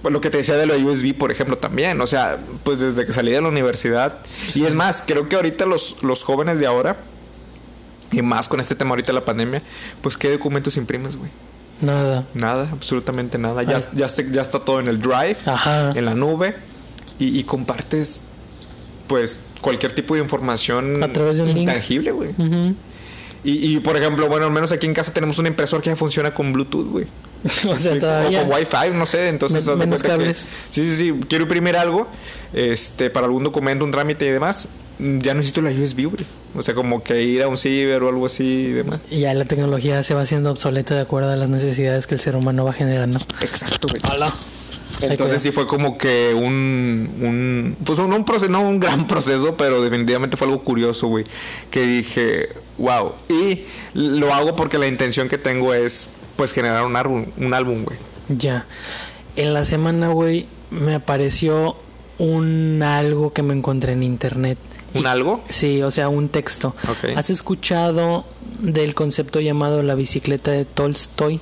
[0.04, 2.00] lo que te decía de lo USB, por ejemplo, también.
[2.02, 4.18] O sea, pues desde que salí de la universidad.
[4.56, 6.98] Y es más, creo que ahorita los, los jóvenes de ahora,
[8.12, 9.62] y más con este tema ahorita de la pandemia,
[10.02, 11.30] pues qué documentos imprimes, güey.
[11.82, 12.26] Nada.
[12.34, 13.64] Nada, absolutamente nada.
[13.64, 15.90] Ya, ya, está, ya está todo en el drive, Ajá.
[15.96, 16.56] en la nube,
[17.20, 18.22] y, y compartes,
[19.08, 21.60] pues, cualquier tipo de información A través de un link.
[21.60, 22.30] intangible, güey.
[22.38, 22.76] Ujú.
[23.44, 25.96] Y, y, por ejemplo, bueno, al menos aquí en casa tenemos un impresor que ya
[25.96, 27.06] funciona con Bluetooth, güey.
[27.68, 28.42] o sea, o todavía.
[28.44, 29.30] con Wi-Fi, no sé.
[29.30, 31.20] Entonces, menos que- sí, sí, sí.
[31.28, 32.08] Quiero imprimir algo
[32.54, 34.68] este, para algún documento, un trámite y demás.
[35.00, 36.24] Ya no necesito la USB, güey.
[36.54, 39.02] O sea, como que ir a un ciber o algo así y demás.
[39.10, 42.22] Y ya la tecnología se va haciendo obsoleta de acuerdo a las necesidades que el
[42.22, 43.18] ser humano va generando.
[43.42, 44.14] Exacto, güey.
[44.14, 44.32] Hola.
[45.04, 49.56] Entonces sí fue como que un, un pues un, un proceso, no un gran proceso,
[49.56, 51.26] pero definitivamente fue algo curioso, güey.
[51.70, 53.14] Que dije, wow.
[53.30, 53.62] Y
[53.94, 57.98] lo hago porque la intención que tengo es, pues, generar un álbum, un álbum, güey.
[58.30, 58.66] Ya.
[59.36, 61.76] En la semana, güey, me apareció
[62.18, 64.58] un algo que me encontré en internet.
[64.94, 65.42] ¿Un algo?
[65.50, 66.76] Sí, o sea, un texto.
[67.16, 68.26] ¿Has escuchado
[68.60, 71.40] del concepto llamado la bicicleta de Tolstoy?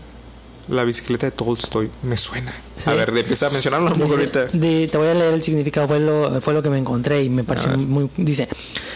[0.70, 1.90] La bicicleta de Tolstoy.
[2.04, 2.54] Me suena.
[2.76, 2.90] Sí.
[2.90, 4.46] A ver, de- empieza a mencionarlo un poco ahorita.
[4.46, 7.30] de- te voy a leer el significado, fue lo, fue lo que me encontré y
[7.30, 8.10] me pareció muy...
[8.18, 8.48] Dice,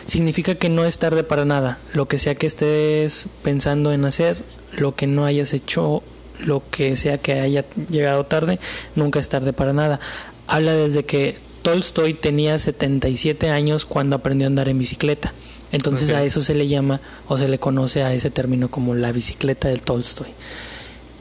[0.06, 1.80] significa que no es tarde para nada.
[1.94, 4.38] Lo que sea que estés pensando en hacer,
[4.74, 6.04] lo que no hayas hecho,
[6.40, 8.60] lo que sea que haya llegado tarde,
[8.96, 10.00] nunca es tarde para nada.
[10.48, 15.34] Habla desde que Tolstoy tenía 77 años cuando aprendió a andar en bicicleta.
[15.72, 19.12] Entonces a eso se le llama o se le conoce a ese término como la
[19.12, 20.28] bicicleta del Tolstoy.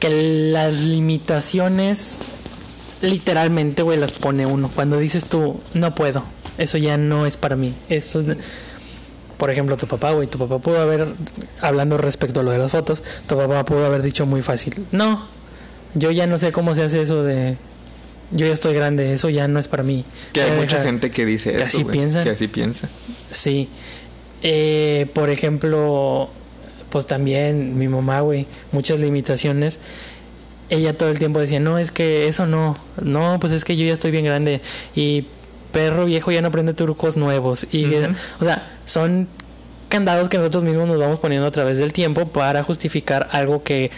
[0.03, 2.19] Que las limitaciones
[3.01, 4.69] literalmente, güey, las pone uno.
[4.73, 6.23] Cuando dices tú, no puedo,
[6.57, 7.73] eso ya no es para mí.
[7.89, 8.37] Eso es de-
[9.37, 11.07] Por ejemplo, tu papá, güey, tu papá pudo haber,
[11.61, 15.25] hablando respecto a lo de las fotos, tu papá pudo haber dicho muy fácil, no,
[15.95, 17.57] yo ya no sé cómo se hace eso de,
[18.31, 20.05] yo ya estoy grande, eso ya no es para mí.
[20.31, 21.65] Que hay Ya mucha gente que dice que eso.
[21.65, 22.23] así piensa.
[22.23, 22.87] Que así piensa.
[23.31, 23.67] Sí.
[24.43, 26.29] Eh, por ejemplo,
[26.93, 29.79] pues también mi mamá, güey, muchas limitaciones.
[30.69, 33.83] Ella todo el tiempo decía, no, es que eso no, no, pues es que yo
[33.83, 34.61] ya estoy bien grande
[34.95, 35.25] y
[35.71, 37.65] perro viejo ya no aprende trucos nuevos.
[37.71, 39.27] Y, o sea, son
[39.89, 43.89] candados que nosotros mismos nos vamos poniendo a través del tiempo para justificar algo que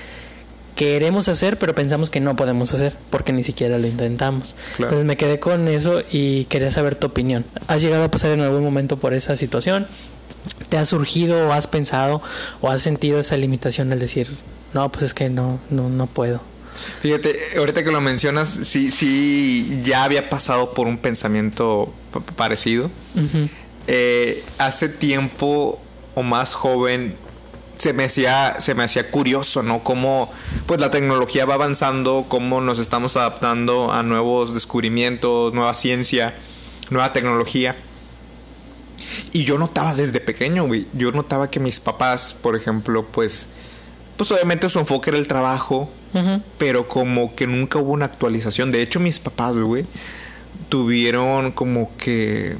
[0.78, 4.56] queremos hacer, pero pensamos que no podemos hacer porque ni siquiera lo intentamos.
[4.78, 4.84] Claro.
[4.84, 7.44] Entonces me quedé con eso y quería saber tu opinión.
[7.68, 9.86] ¿Has llegado a pasar en algún momento por esa situación?
[10.70, 12.22] ¿Te ha surgido o has pensado
[12.62, 14.30] o has sentido esa limitación al decir,
[14.74, 16.42] no, pues es que no, no, no puedo?
[17.02, 21.94] Fíjate, ahorita que lo mencionas, sí, sí, ya había pasado por un pensamiento
[22.36, 22.92] parecido.
[23.88, 25.80] Eh, hace tiempo
[26.16, 27.16] o más joven
[27.78, 30.32] se me hacía se me hacía curioso no cómo
[30.66, 36.36] pues la tecnología va avanzando cómo nos estamos adaptando a nuevos descubrimientos nueva ciencia
[36.90, 37.76] nueva tecnología
[39.32, 40.88] Y yo notaba desde pequeño, güey.
[40.94, 43.48] Yo notaba que mis papás, por ejemplo, pues.
[44.18, 45.90] Pues obviamente su enfoque era el trabajo.
[46.58, 48.72] Pero como que nunca hubo una actualización.
[48.72, 49.84] De hecho, mis papás, güey,
[50.70, 52.58] tuvieron como que.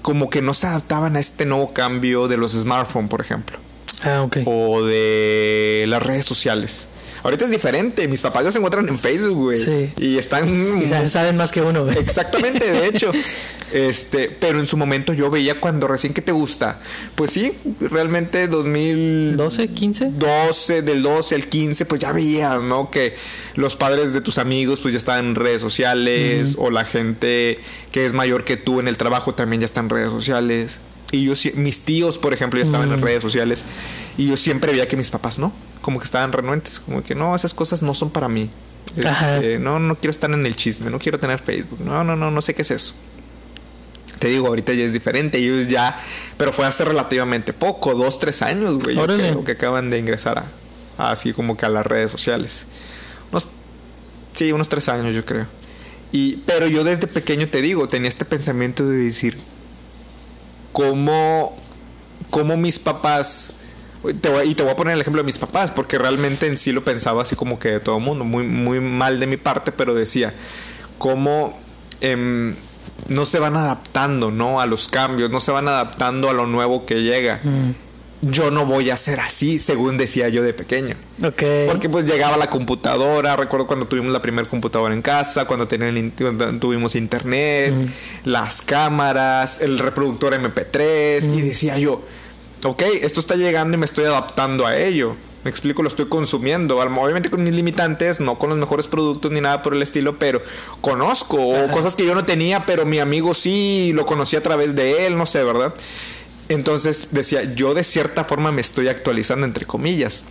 [0.00, 3.58] Como que no se adaptaban a este nuevo cambio de los smartphones, por ejemplo.
[4.02, 4.38] Ah, ok.
[4.46, 6.88] O de las redes sociales.
[7.22, 8.06] Ahorita es diferente.
[8.08, 9.56] Mis papás ya se encuentran en Facebook, güey.
[9.58, 9.92] Sí.
[9.96, 10.82] Y están.
[10.86, 11.98] Sa- saben más que uno, güey.
[11.98, 13.10] Exactamente, de hecho.
[13.70, 16.80] Este, pero en su momento yo veía cuando recién que te gusta.
[17.16, 20.82] Pues sí, realmente 2012, 12, 15.
[20.82, 22.90] del 12 al 15, pues ya veías, ¿no?
[22.90, 23.14] Que
[23.56, 27.58] los padres de tus amigos pues ya estaban en redes sociales o la gente
[27.92, 30.78] que es mayor que tú en el trabajo también ya está en redes sociales.
[31.10, 33.64] Y yo, mis tíos, por ejemplo, ya estaban en redes sociales.
[34.18, 35.52] Y yo siempre veía que mis papás no.
[35.80, 36.80] Como que estaban renuentes.
[36.80, 38.50] Como que no, esas cosas no son para mí.
[38.96, 40.90] Este, no, no quiero estar en el chisme.
[40.90, 41.80] No quiero tener Facebook.
[41.80, 42.94] No, no, no, no sé qué es eso.
[44.18, 45.38] Te digo, ahorita ya es diferente.
[45.38, 45.98] Ellos ya.
[46.36, 47.94] Pero fue hace relativamente poco.
[47.94, 48.96] Dos, tres años, güey.
[48.96, 50.44] Creo que acaban de ingresar a,
[51.02, 52.66] a así como que a las redes sociales.
[53.30, 53.48] Unos.
[54.34, 55.46] Sí, unos tres años, yo creo.
[56.12, 59.36] Y, pero yo desde pequeño te digo, tenía este pensamiento de decir
[60.78, 61.56] cómo,
[62.30, 63.56] cómo mis papás,
[64.08, 64.28] y te
[64.62, 67.34] voy a poner el ejemplo de mis papás, porque realmente en sí lo pensaba así
[67.34, 70.32] como que de todo mundo, muy, muy mal de mi parte, pero decía,
[70.98, 71.58] cómo
[72.00, 72.54] em,
[73.08, 74.60] no se van adaptando, ¿no?
[74.60, 77.40] A los cambios, no se van adaptando a lo nuevo que llega.
[78.20, 80.96] Yo no voy a ser así, según decía yo de pequeño.
[81.22, 81.42] Ok.
[81.66, 86.12] Porque pues llegaba la computadora, recuerdo cuando tuvimos la primera computadora en casa, cuando, tenían
[86.18, 87.74] cuando tuvimos internet,
[88.24, 92.02] las cámaras, el reproductor MP3 y decía yo,
[92.64, 95.14] ok, esto está llegando y me estoy adaptando a ello.
[95.44, 99.40] Me explico, lo estoy consumiendo, obviamente con mis limitantes, no con los mejores productos ni
[99.40, 100.42] nada por el estilo, pero
[100.80, 104.74] conozco o cosas que yo no tenía, pero mi amigo sí lo conocí a través
[104.74, 105.72] de él, no sé, ¿verdad?
[106.48, 110.24] Entonces decía, yo de cierta forma me estoy actualizando entre comillas.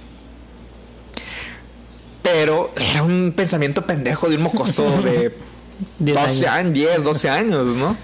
[2.24, 5.34] Pero era un pensamiento pendejo de un mocoso de
[6.00, 6.60] Diez 12 años.
[6.66, 7.96] años, 10, 12 años, ¿no?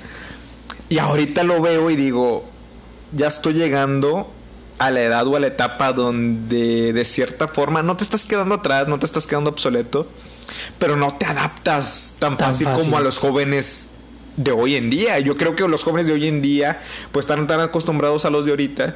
[0.90, 2.46] Y ahorita lo veo y digo,
[3.14, 4.32] ya estoy llegando
[4.78, 8.56] a la edad o a la etapa donde de cierta forma no te estás quedando
[8.56, 10.08] atrás, no te estás quedando obsoleto,
[10.78, 12.84] pero no te adaptas tan, Tan fácil, fácil.
[12.84, 13.88] como a los jóvenes
[14.38, 15.20] de hoy en día.
[15.20, 18.46] Yo creo que los jóvenes de hoy en día pues están tan acostumbrados a los
[18.46, 18.96] de ahorita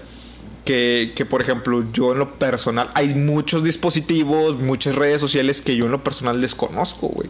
[0.65, 5.75] que, que, por ejemplo yo en lo personal hay muchos dispositivos, muchas redes sociales que
[5.75, 7.29] yo en lo personal desconozco, güey.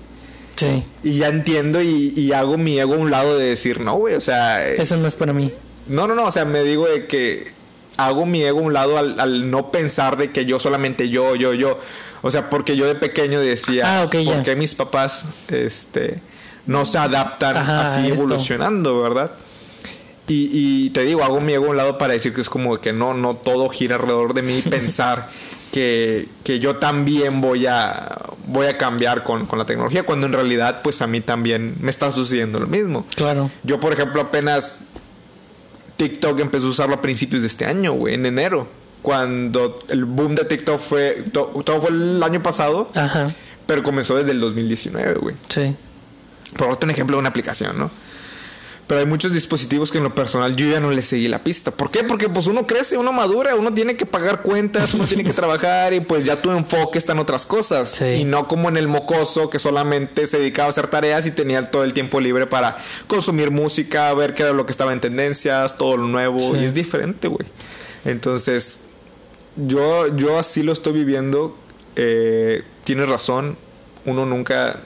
[0.56, 0.84] Sí.
[1.04, 4.16] Y ya entiendo y, y hago mi ego a un lado de decir, no, güey,
[4.16, 4.68] o sea...
[4.68, 5.52] eh, Eso no es para mí.
[5.88, 7.52] no, no, no, o sea, me digo de que
[7.98, 11.36] hago mi ego a un lado al, al no pensar de que yo solamente yo,
[11.36, 11.80] yo, yo.
[12.24, 14.44] O sea, porque yo de pequeño decía, Ah, ok, ¿por ya.
[14.44, 16.20] qué mis papás este,
[16.68, 18.14] no se adaptan Ajá, así esto.
[18.24, 19.32] evolucionando, verdad?
[20.28, 22.80] Y, y te digo, hago mi ego a un lado para decir que es como
[22.82, 25.30] que no, no todo gira alrededor de mí pensar
[25.72, 30.34] que, que yo también voy a, voy a cambiar con, con la tecnología, cuando en
[30.34, 33.06] realidad pues a mí también me está sucediendo lo mismo.
[33.16, 33.50] Claro.
[33.64, 34.80] Yo, por ejemplo, apenas
[35.98, 38.68] TikTok empezó a usarlo a principios de este año, güey, en enero.
[39.02, 41.24] Cuando el boom de TikTok fue.
[41.32, 43.28] to- todo fue el año pasado, Ajá.
[43.66, 45.36] pero comenzó desde el 2019, güey.
[45.50, 45.76] Sí.
[46.56, 47.92] Por un ejemplo una aplicación, ¿no?
[48.88, 51.72] Pero hay muchos dispositivos que en lo personal yo ya no les seguí la pista.
[51.72, 52.06] ¿Por qué?
[52.06, 55.94] Porque pues uno crece, uno madura, uno tiene que pagar cuentas, uno tiene que trabajar
[55.94, 57.92] y pues ya tu enfoque está en otras cosas.
[57.92, 58.06] Sí.
[58.06, 61.62] Y no como en el mocoso que solamente se dedicaba a hacer tareas y tenía
[61.70, 65.78] todo el tiempo libre para consumir música, ver qué era lo que estaba en tendencias,
[65.78, 66.40] todo lo nuevo.
[66.40, 66.60] Sí.
[66.62, 67.48] Y es diferente, güey.
[68.06, 68.80] Entonces,
[69.58, 71.58] yo, yo así lo estoy viviendo.
[71.98, 73.58] Eh, tienes razón.
[74.06, 74.80] Uno nunca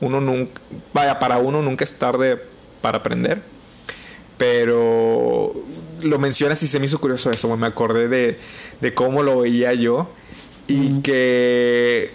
[0.00, 0.60] uno nunca,
[0.92, 2.42] vaya, para uno nunca es tarde
[2.80, 3.42] para aprender.
[4.36, 5.54] Pero
[6.02, 8.38] lo mencionas y se me hizo curioso eso, me acordé de,
[8.80, 10.10] de cómo lo veía yo
[10.66, 12.12] y que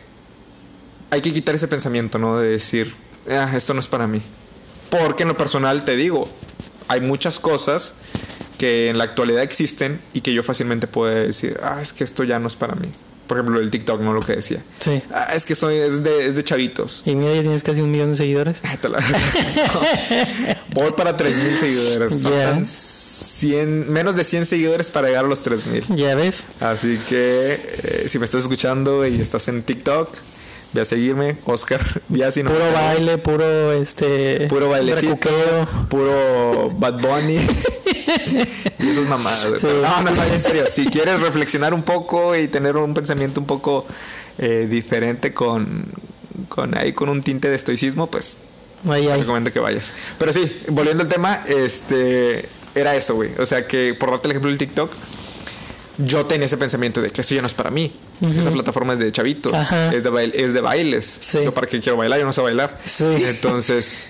[1.12, 2.38] hay que quitar ese pensamiento, ¿no?
[2.38, 2.94] De decir,
[3.30, 4.22] "Ah, esto no es para mí.
[4.90, 6.28] Porque en lo personal te digo,
[6.88, 7.96] hay muchas cosas
[8.58, 12.24] que en la actualidad existen y que yo fácilmente puedo decir, ah, es que esto
[12.26, 12.90] ya no es para mí.
[13.30, 14.62] Por ejemplo, el TikTok, no lo que decía.
[14.80, 15.04] Sí.
[15.14, 17.04] Ah, es que soy, es de, es de chavitos.
[17.06, 18.62] Y mira, ya tienes casi un millón de seguidores.
[18.82, 18.98] Te la-
[20.74, 22.22] Voy para 3000 seguidores.
[22.22, 22.30] Ya.
[22.30, 25.86] Faltan 100, menos de 100 seguidores para llegar a los 3000.
[25.96, 26.48] Ya ves.
[26.60, 30.10] Así que eh, si me estás escuchando y estás en TikTok,
[30.74, 32.02] ve a seguirme, Oscar.
[32.10, 34.48] Viasi, no Puro baile, puro este.
[34.48, 35.66] Puro bailecito, recuqueo.
[35.90, 37.38] puro Bad Bunny.
[38.80, 39.62] y esas mamadas.
[39.62, 39.68] Sí.
[39.68, 40.66] No, no, no, en serio.
[40.70, 43.86] Si quieres reflexionar un poco y tener un pensamiento un poco
[44.38, 45.86] eh, diferente con,
[46.48, 48.38] con ahí con un tinte de estoicismo, pues
[48.90, 49.08] hay.
[49.08, 49.92] recomiendo que vayas.
[50.18, 53.32] Pero sí, volviendo al tema, este era eso, güey.
[53.40, 54.92] O sea, que por darte el ejemplo del TikTok,
[55.98, 57.94] yo tenía ese pensamiento de que eso ya no es para mí.
[58.22, 59.54] Esa plataforma es de chavitos,
[59.94, 61.20] es de, es de bailes.
[61.34, 62.76] Yo para qué quiero bailar, yo no sé bailar.
[63.00, 64.02] Entonces,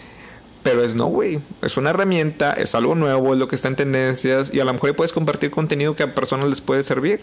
[0.64, 1.40] pero es no, güey.
[1.62, 4.74] Es una herramienta, es algo nuevo, es lo que está en tendencias y a lo
[4.74, 7.22] mejor puedes compartir contenido que a personas les puede servir.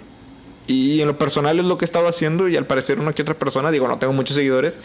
[0.69, 3.23] Y en lo personal es lo que he estado haciendo y al parecer una que
[3.23, 4.79] otra persona, digo, no tengo muchos seguidores,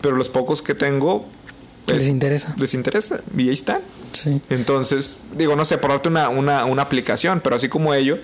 [0.00, 1.26] pero los pocos que tengo...
[1.86, 2.54] les interesa.
[2.58, 3.80] Les interesa y ahí están.
[4.12, 4.40] Sí.
[4.48, 8.18] Entonces, digo, no sé, por darte una, una, una aplicación, pero así como ello,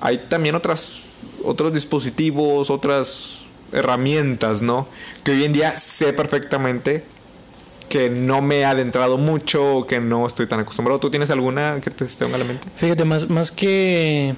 [0.00, 0.98] hay también otras,
[1.44, 4.88] otros dispositivos, otras herramientas, ¿no?
[5.24, 7.04] Que hoy en día sé perfectamente
[7.88, 11.00] que no me he adentrado mucho, que no estoy tan acostumbrado.
[11.00, 12.68] ¿Tú tienes alguna que te esté en la mente?
[12.76, 14.34] Fíjate, más, más que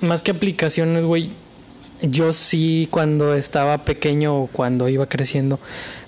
[0.00, 1.32] más que aplicaciones, güey,
[2.02, 5.58] yo sí cuando estaba pequeño o cuando iba creciendo,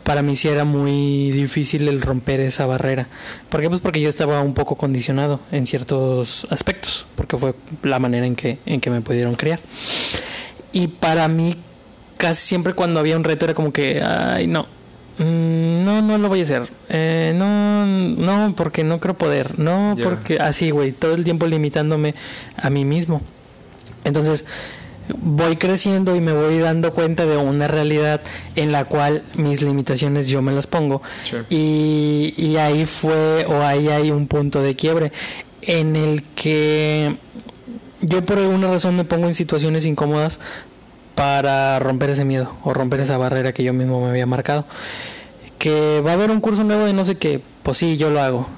[0.02, 3.08] para mí sí era muy difícil el romper esa barrera.
[3.50, 3.68] ¿Por qué?
[3.68, 8.36] Pues porque yo estaba un poco condicionado en ciertos aspectos, porque fue la manera en
[8.36, 9.60] que, en que me pudieron criar.
[10.72, 11.54] Y para mí,
[12.16, 14.66] casi siempre cuando había un reto era como que, ay, no,
[15.18, 16.68] mm, no, no lo voy a hacer.
[16.88, 19.58] Eh, no, no, porque no creo poder.
[19.58, 22.14] No, porque así, güey, todo el tiempo limitándome
[22.56, 23.22] a mí mismo.
[24.04, 24.44] Entonces,
[25.08, 28.20] voy creciendo y me voy dando cuenta de una realidad
[28.56, 31.02] en la cual mis limitaciones yo me las pongo.
[31.50, 35.12] Y, y ahí fue, o ahí hay un punto de quiebre
[35.62, 37.16] en el que
[38.00, 40.40] yo por alguna razón me pongo en situaciones incómodas
[41.14, 44.66] para romper ese miedo o romper esa barrera que yo mismo me había marcado.
[45.58, 48.20] Que va a haber un curso nuevo de no sé qué, pues sí, yo lo
[48.20, 48.48] hago.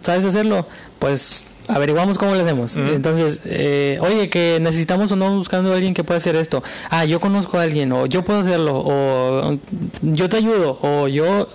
[0.00, 0.66] ¿Sabes hacerlo?
[0.98, 2.76] Pues averiguamos cómo lo hacemos.
[2.76, 6.62] Entonces, eh, oye, que necesitamos o no buscando a alguien que pueda hacer esto.
[6.90, 9.58] Ah, yo conozco a alguien, o yo puedo hacerlo, o
[10.02, 11.48] yo te ayudo, o yo.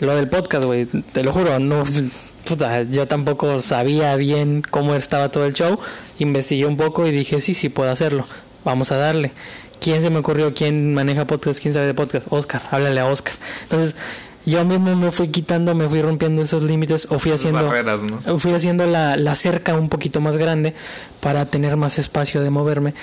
[0.00, 1.84] Lo del podcast, güey, te lo juro, no.
[2.90, 5.78] yo tampoco sabía bien cómo estaba todo el show.
[6.18, 8.24] Investigué un poco y dije, sí, sí, puedo hacerlo.
[8.64, 9.32] Vamos a darle.
[9.80, 10.54] ¿Quién se me ocurrió?
[10.54, 11.60] ¿Quién maneja podcast?
[11.60, 12.26] ¿Quién sabe de podcast?
[12.30, 13.34] Oscar, háblale a Oscar.
[13.64, 13.96] Entonces,
[14.44, 17.72] yo mismo me fui quitando, me fui rompiendo esos límites o fui haciendo
[18.38, 20.74] fui haciendo la, la cerca un poquito más grande
[21.20, 22.94] para tener más espacio de moverme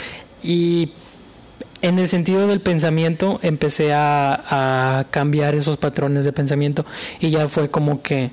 [0.44, 0.92] y
[1.82, 6.86] en el sentido del pensamiento empecé a, a cambiar esos patrones de pensamiento
[7.20, 8.32] y ya fue como que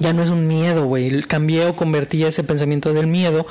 [0.00, 3.46] ya no es un miedo, güey, cambié o convertí ese pensamiento del miedo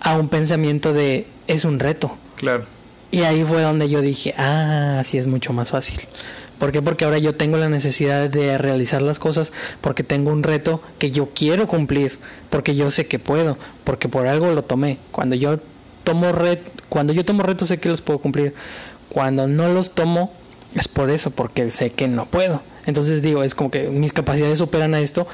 [0.00, 2.16] a un pensamiento de es un reto.
[2.36, 2.64] Claro.
[3.10, 6.00] Y ahí fue donde yo dije, ah, así es mucho más fácil.
[6.62, 6.80] ¿Por qué?
[6.80, 11.10] Porque ahora yo tengo la necesidad de realizar las cosas porque tengo un reto que
[11.10, 12.20] yo quiero cumplir,
[12.50, 14.98] porque yo sé que puedo, porque por algo lo tomé.
[15.10, 15.58] Cuando yo
[16.04, 18.54] tomo ret cuando yo tomo retos sé que los puedo cumplir.
[19.08, 20.32] Cuando no los tomo
[20.76, 22.62] es por eso, porque sé que no puedo.
[22.86, 25.26] Entonces digo, es como que mis capacidades superan a esto.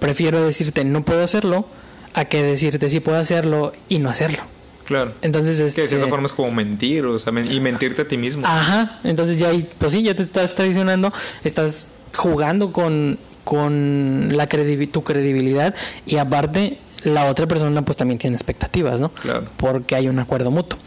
[0.00, 1.64] Prefiero decirte no puedo hacerlo
[2.12, 4.42] a que decirte sí puedo hacerlo y no hacerlo.
[4.84, 5.12] Claro.
[5.22, 8.08] Entonces, es que de cierta este, forma es como mentir, o sea, y mentirte a
[8.08, 8.46] ti mismo.
[8.46, 9.00] Ajá.
[9.04, 11.12] Entonces ya pues sí, ya te estás traicionando,
[11.44, 15.74] estás jugando con, con la tu credibilidad
[16.06, 19.10] y aparte la otra persona pues también tiene expectativas, ¿no?
[19.10, 19.46] Claro.
[19.56, 20.78] Porque hay un acuerdo mutuo.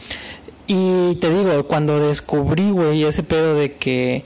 [0.68, 4.26] Y te digo, cuando descubrí, güey, ese pedo de que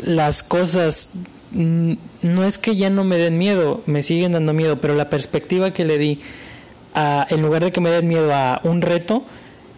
[0.00, 1.14] las cosas
[1.52, 5.72] no es que ya no me den miedo, me siguen dando miedo, pero la perspectiva
[5.72, 6.20] que le di
[6.94, 9.24] en lugar de que me den miedo a un reto,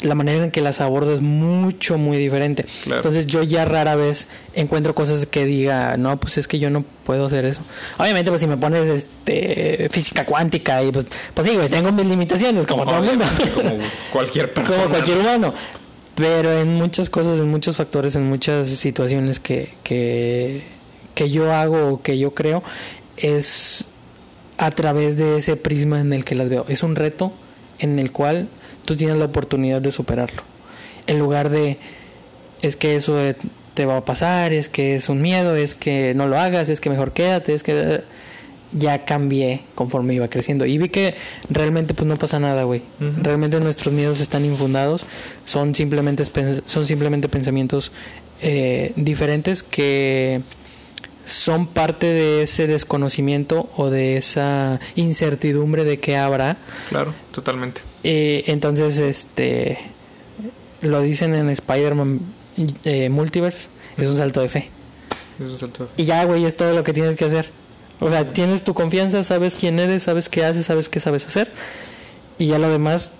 [0.01, 2.67] la manera en que las abordo es mucho, muy diferente.
[2.87, 6.85] Entonces yo ya rara vez encuentro cosas que diga, no, pues es que yo no
[7.05, 7.63] puedo hacer eso.
[7.99, 12.67] Obviamente, pues si me pones este física cuántica y pues, pues sí, tengo mis limitaciones,
[12.67, 13.25] como todo el mundo.
[13.55, 13.79] Como
[14.13, 14.77] cualquier persona.
[14.77, 15.55] Como cualquier humano.
[16.15, 20.63] Pero en muchas cosas, en muchos factores, en muchas situaciones que, que,
[21.15, 22.63] que yo hago o que yo creo,
[23.19, 23.87] es
[24.59, 26.65] a través de ese prisma en el que las veo.
[26.69, 27.33] Es un reto
[27.79, 28.49] en el cual
[28.85, 30.43] tú tienes la oportunidad de superarlo.
[31.07, 31.79] En lugar de,
[32.63, 33.19] es que eso
[33.75, 36.81] te va a pasar, es que es un miedo, es que no lo hagas, es
[36.81, 38.03] que mejor quédate, es que
[38.73, 41.15] ya cambié conforme iba creciendo y vi que
[41.51, 42.83] realmente pues no pasa nada, güey.
[42.99, 45.05] Realmente nuestros miedos están infundados,
[45.45, 46.25] son simplemente
[46.65, 47.93] son simplemente pensamientos
[48.43, 50.43] eh, diferentes que
[51.27, 56.57] son parte de ese desconocimiento o de esa incertidumbre de qué habrá.
[56.89, 57.83] Claro, totalmente.
[58.05, 59.79] Eh, entonces, este,
[60.81, 62.21] lo dicen en Spider-Man
[62.85, 63.69] eh, Multiverse,
[63.99, 64.71] es un salto de fe.
[65.41, 66.03] Es un salto de fe.
[66.03, 67.51] Y ya, güey, es todo lo que tienes que hacer.
[67.99, 71.51] O sea, tienes tu confianza, sabes quién eres, sabes qué haces, sabes qué sabes hacer.
[72.39, 73.13] Y ya lo demás,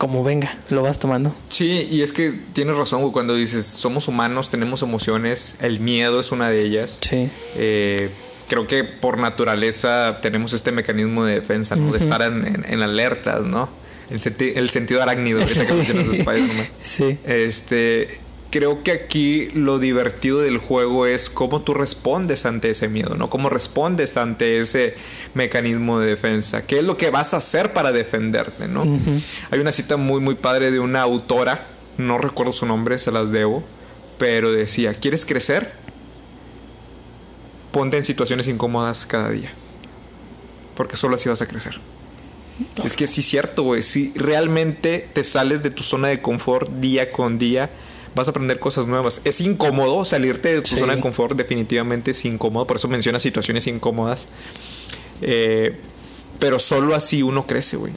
[0.00, 1.34] como venga, lo vas tomando.
[1.50, 6.32] Sí, y es que tienes razón, cuando dices somos humanos, tenemos emociones, el miedo es
[6.32, 7.00] una de ellas.
[7.02, 7.28] Sí.
[7.54, 8.08] Eh,
[8.48, 11.92] creo que por naturaleza tenemos este mecanismo de defensa, ¿no?
[11.92, 13.68] De estar en, en, alertas, ¿no?
[14.08, 14.20] El,
[14.56, 16.66] el, sentido arácnido, ahorita que mencionas Spider-Man.
[16.82, 17.18] Sí.
[17.24, 18.20] Este
[18.50, 23.30] creo que aquí lo divertido del juego es cómo tú respondes ante ese miedo, ¿no?
[23.30, 24.94] Cómo respondes ante ese
[25.34, 26.66] mecanismo de defensa.
[26.66, 28.84] ¿Qué es lo que vas a hacer para defenderte, ¿no?
[29.50, 33.30] Hay una cita muy, muy padre de una autora, no recuerdo su nombre, se las
[33.30, 33.62] debo,
[34.18, 35.72] pero decía, ¿quieres crecer?
[37.72, 39.50] Ponte en situaciones incómodas cada día.
[40.76, 41.78] Porque solo así vas a crecer.
[42.84, 43.82] Es que sí es cierto, güey.
[43.82, 47.70] Si realmente te sales de tu zona de confort día con día,
[48.14, 49.20] vas a aprender cosas nuevas.
[49.24, 53.66] Es incómodo salirte de tu zona de confort, definitivamente es incómodo, por eso menciona situaciones
[53.66, 54.28] incómodas.
[55.22, 55.76] Eh,
[56.38, 57.92] pero solo así uno crece, güey.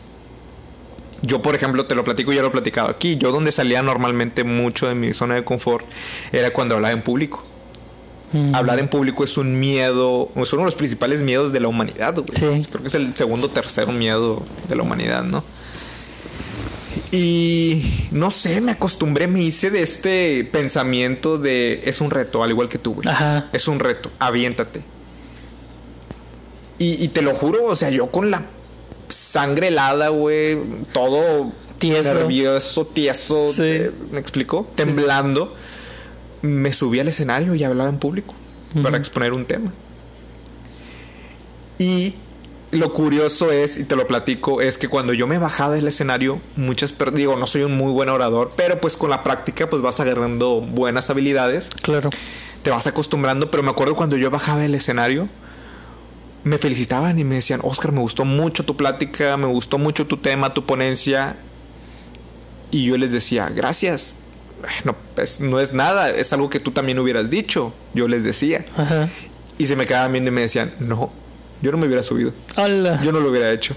[1.21, 3.15] Yo, por ejemplo, te lo platico y ya lo he platicado aquí.
[3.15, 5.85] Yo donde salía normalmente mucho de mi zona de confort
[6.33, 7.41] era cuando hablaba en público.
[8.33, 8.53] Mm.
[8.53, 12.13] Hablar en público es un miedo, es uno de los principales miedos de la humanidad,
[12.15, 12.63] güey.
[12.63, 15.45] Creo que es el segundo o tercero miedo de la humanidad, ¿no?
[17.11, 22.51] Y no sé, me acostumbré, me hice de este pensamiento de es un reto, al
[22.51, 23.07] igual que tú, güey.
[23.07, 23.49] Ajá.
[23.53, 24.81] Es un reto, aviéntate.
[26.79, 28.43] Y, te lo juro, o sea, yo con la
[29.07, 30.57] sangre helada, güey,
[30.91, 32.13] todo tieso.
[32.13, 33.45] nervioso, tieso,
[34.11, 34.69] ¿me explico?
[34.75, 35.55] Temblando,
[36.41, 38.33] me subí al escenario y hablaba en público
[38.81, 39.71] para exponer un tema.
[41.79, 42.15] Y
[42.73, 46.41] lo curioso es, y te lo platico, es que cuando yo me bajaba del escenario,
[46.55, 49.99] muchas digo, no soy un muy buen orador, pero pues con la práctica pues vas
[49.99, 51.69] agarrando buenas habilidades.
[51.81, 52.09] Claro.
[52.61, 55.29] Te vas acostumbrando, pero me acuerdo cuando yo bajaba del escenario,
[56.43, 60.17] me felicitaban y me decían, Oscar, me gustó mucho tu plática, me gustó mucho tu
[60.17, 61.37] tema, tu ponencia.
[62.71, 64.17] Y yo les decía, gracias.
[64.85, 67.73] No, pues, no es nada, es algo que tú también hubieras dicho.
[67.93, 68.65] Yo les decía.
[68.77, 69.09] Ajá.
[69.57, 71.11] Y se me quedaban viendo y me decían, no,
[71.63, 72.33] yo no me hubiera subido.
[73.03, 73.73] Yo no lo hubiera hecho.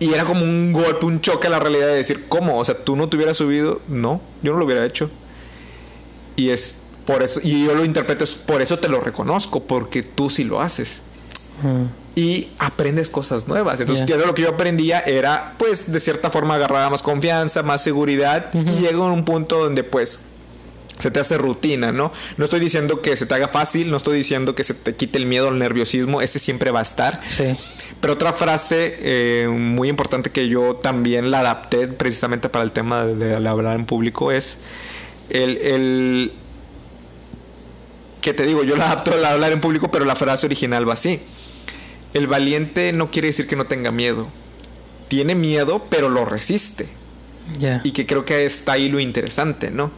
[0.00, 2.58] Y era como un golpe, un choque a la realidad de decir, ¿cómo?
[2.58, 3.82] O sea, tú no te hubieras subido.
[3.86, 5.10] No, yo no lo hubiera hecho.
[6.36, 10.02] Y es por eso, y yo lo interpreto, es por eso te lo reconozco, porque
[10.02, 11.02] tú sí lo haces.
[12.16, 13.78] Y aprendes cosas nuevas.
[13.78, 17.82] Entonces, ya lo que yo aprendía era, pues, de cierta forma agarraba más confianza, más
[17.84, 18.52] seguridad.
[18.54, 20.20] Y llego a un punto donde, pues,
[21.02, 22.12] se te hace rutina, ¿no?
[22.36, 25.18] No estoy diciendo que se te haga fácil, no estoy diciendo que se te quite
[25.18, 27.20] el miedo, el nerviosismo, ese siempre va a estar.
[27.26, 27.56] Sí.
[28.00, 33.04] Pero otra frase eh, muy importante que yo también la adapté precisamente para el tema
[33.04, 34.58] de, hablar en público es
[35.28, 36.32] el, el,
[38.20, 40.94] que te digo, yo la adapto al hablar en público, pero la frase original va
[40.94, 41.20] así.
[42.14, 44.28] El valiente no quiere decir que no tenga miedo.
[45.08, 46.88] Tiene miedo, pero lo resiste.
[47.84, 49.90] Y que creo que está ahí lo interesante, ¿no?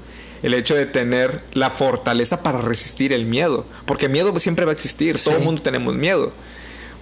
[0.45, 3.65] El hecho de tener la fortaleza para resistir el miedo.
[3.87, 6.33] Porque miedo siempre va a existir, todo el mundo tenemos miedo.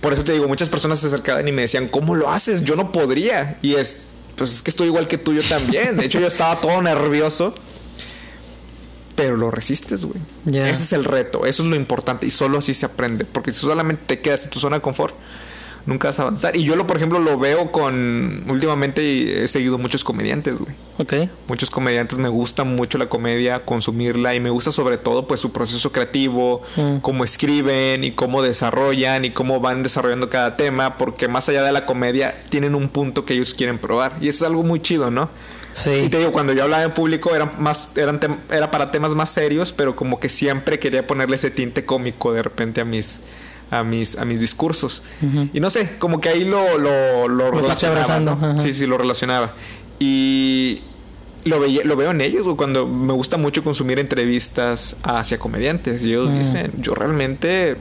[0.01, 2.63] Por eso te digo, muchas personas se acercaban y me decían, ¿cómo lo haces?
[2.63, 3.59] Yo no podría.
[3.61, 4.03] Y es,
[4.37, 5.97] pues es que estoy igual que tú, yo también.
[5.97, 7.53] De hecho, yo estaba todo nervioso.
[9.17, 10.21] Pero lo resistes, güey.
[10.47, 12.27] Ese es el reto, eso es lo importante.
[12.27, 13.25] Y solo así se aprende.
[13.25, 15.17] Porque si solamente te quedas en tu zona de confort,
[15.87, 16.57] nunca vas a avanzar.
[16.57, 18.45] Y yo lo, por ejemplo, lo veo con.
[18.49, 20.75] Últimamente he seguido muchos comediantes, güey.
[20.99, 21.29] Ok.
[21.49, 24.35] Muchos comediantes me gusta mucho la comedia, consumirla.
[24.35, 26.99] Y me gusta sobre todo, pues, su proceso creativo, mm.
[26.99, 30.97] cómo escriben y cómo desarrollan y cómo van desarrollando cada tema.
[30.97, 34.17] Porque más allá de la comedia, tienen un punto que ellos quieren probar.
[34.21, 35.31] Y eso es algo muy chido, ¿no?
[35.75, 35.91] Sí.
[35.91, 38.21] Y te digo, cuando yo hablaba en público era, más, eran
[38.51, 42.43] era para temas más serios, pero como que siempre quería ponerle ese tinte cómico de
[42.43, 43.21] repente a mis,
[43.73, 45.03] a mis, a mis discursos.
[45.55, 48.61] Y no sé, como que ahí lo, lo, lo, relacionaba.
[48.61, 49.55] Sí, sí, lo relacionaba.
[49.99, 50.83] Y
[51.45, 56.03] lo, lo veo en ellos, cuando me gusta mucho consumir entrevistas hacia comediantes.
[56.03, 57.79] Y ellos dicen, yo realmente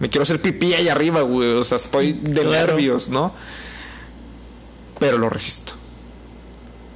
[0.00, 1.50] me quiero hacer pipí ahí arriba, güey.
[1.50, 3.32] O sea, estoy de nervios, ¿no?
[4.98, 5.74] Pero lo resisto.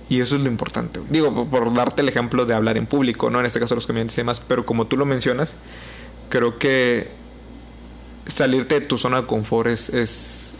[0.08, 0.98] Y eso es lo importante.
[1.08, 3.38] Digo, por, darte el ejemplo de hablar en público, ¿no?
[3.38, 4.42] En este caso los comediantes y demás.
[4.44, 5.54] Pero como tú lo mencionas,
[6.30, 7.16] creo que
[8.28, 10.54] salirte de tu zona de confort es, es,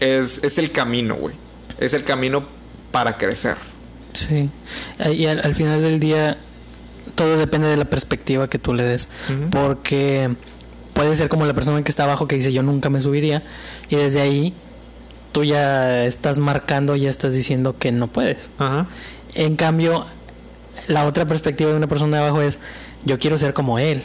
[0.00, 1.34] es, el camino, güey.
[1.78, 2.44] Es el camino
[2.90, 3.56] para crecer.
[4.12, 4.50] Sí.
[5.12, 6.38] Y al, final del día,
[7.14, 9.08] todo depende de la perspectiva que tú le des.
[9.50, 10.34] Porque
[10.94, 13.42] puede ser como la persona que está abajo que dice yo nunca me subiría.
[13.88, 14.54] Y desde ahí
[15.32, 18.50] tú ya estás marcando, ya estás diciendo que no puedes.
[19.34, 20.06] En cambio,
[20.88, 22.58] la otra perspectiva de una persona de abajo es
[23.04, 24.02] yo quiero ser como él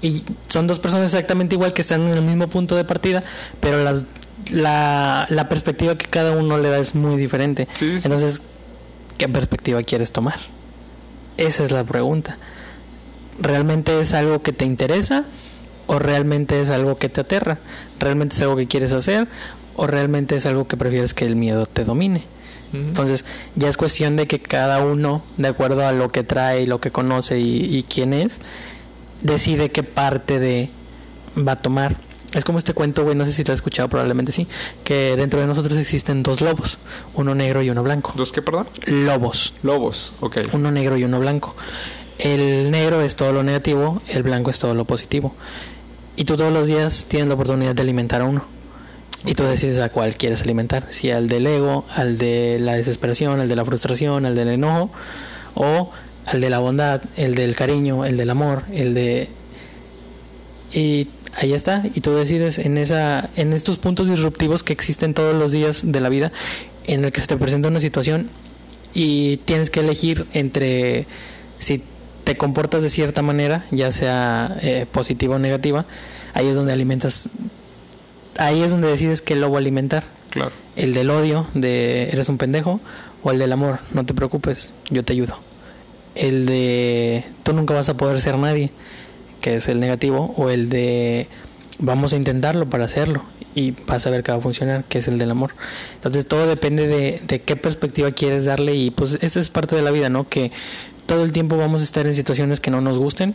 [0.00, 3.22] y son dos personas exactamente igual que están en el mismo punto de partida,
[3.60, 4.04] pero las,
[4.50, 7.68] la, la perspectiva que cada uno le da es muy diferente.
[7.80, 8.42] Entonces,
[9.16, 10.38] ¿qué perspectiva quieres tomar?
[11.36, 12.36] Esa es la pregunta.
[13.40, 15.24] ¿Realmente es algo que te interesa
[15.88, 17.58] o realmente es algo que te aterra,
[17.98, 19.26] realmente es algo que quieres hacer
[19.74, 22.24] o realmente es algo que prefieres que el miedo te domine.
[22.72, 23.24] Entonces
[23.56, 26.82] ya es cuestión de que cada uno, de acuerdo a lo que trae y lo
[26.82, 28.42] que conoce y, quién es,
[29.20, 30.70] decide qué parte de
[31.36, 31.96] va a tomar.
[32.34, 34.46] Es como este cuento, güey, no sé si lo has escuchado, probablemente sí,
[34.84, 36.78] que dentro de nosotros existen dos lobos,
[37.14, 38.12] uno negro y uno blanco.
[38.16, 38.66] ¿Dos qué, perdón?
[38.84, 39.54] Lobos.
[39.62, 40.38] Lobos, ok.
[40.52, 41.56] Uno negro y uno blanco.
[42.18, 45.34] El negro es todo lo negativo, el blanco es todo lo positivo.
[46.16, 48.44] Y tú todos los días tienes la oportunidad de alimentar a uno.
[49.24, 50.86] Y tú decides a cuál quieres alimentar.
[50.90, 54.90] Si al del ego, al de la desesperación, al de la frustración, al del enojo,
[55.54, 55.90] o
[56.30, 59.28] al de la bondad, el del cariño, el del amor, el de...
[60.72, 61.84] Y ahí está.
[61.94, 66.00] Y tú decides en, esa, en estos puntos disruptivos que existen todos los días de
[66.00, 66.30] la vida,
[66.86, 68.28] en el que se te presenta una situación
[68.92, 71.06] y tienes que elegir entre
[71.58, 71.82] si
[72.24, 75.86] te comportas de cierta manera, ya sea eh, positiva o negativa,
[76.34, 77.30] ahí es donde alimentas,
[78.36, 80.04] ahí es donde decides qué lobo alimentar.
[80.30, 80.52] Claro.
[80.76, 82.80] El del odio, de eres un pendejo,
[83.22, 85.47] o el del amor, no te preocupes, yo te ayudo.
[86.18, 88.72] El de tú nunca vas a poder ser nadie,
[89.40, 91.28] que es el negativo, o el de
[91.78, 93.22] vamos a intentarlo para hacerlo
[93.54, 95.54] y vas a ver que va a funcionar, que es el del amor.
[95.94, 99.82] Entonces todo depende de, de qué perspectiva quieres darle y pues esa es parte de
[99.82, 100.28] la vida, ¿no?
[100.28, 100.52] Que
[101.06, 103.34] todo el tiempo vamos a estar en situaciones que no nos gusten,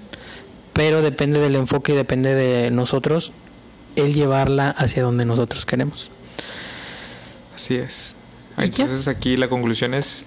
[0.74, 3.34] pero depende del enfoque y depende de nosotros
[3.96, 6.10] el llevarla hacia donde nosotros queremos.
[7.56, 8.16] Así es.
[8.58, 10.26] Entonces aquí la conclusión es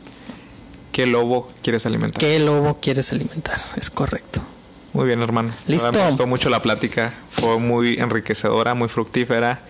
[0.96, 2.18] qué lobo quieres alimentar.
[2.18, 3.60] ¿Qué lobo quieres alimentar?
[3.76, 4.40] Es correcto.
[4.94, 5.52] Muy bien, hermano.
[5.66, 5.92] Listo.
[5.92, 7.12] Me gustó mucho la plática.
[7.28, 9.60] Fue muy enriquecedora, muy fructífera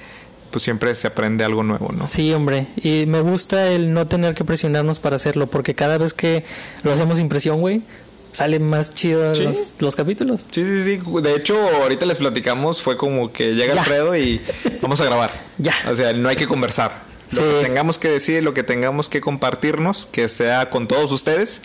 [0.53, 2.07] pues siempre se aprende algo nuevo, ¿no?
[2.07, 2.69] Sí, hombre.
[2.77, 6.45] Y me gusta el no tener que presionarnos para hacerlo, porque cada vez que
[6.85, 7.83] lo hacemos impresión, güey,
[8.31, 9.39] salen más chidos
[9.81, 10.47] los, capítulos.
[10.51, 11.21] Sí, sí, sí.
[11.21, 14.41] De hecho, ahorita les platicamos, fue como que llega Alfredo y
[14.81, 15.31] vamos a grabar.
[15.59, 15.75] ya.
[15.91, 17.06] O sea, no hay que conversar.
[17.33, 21.63] Lo que tengamos que decir, lo que tengamos que compartirnos, que sea con todos ustedes.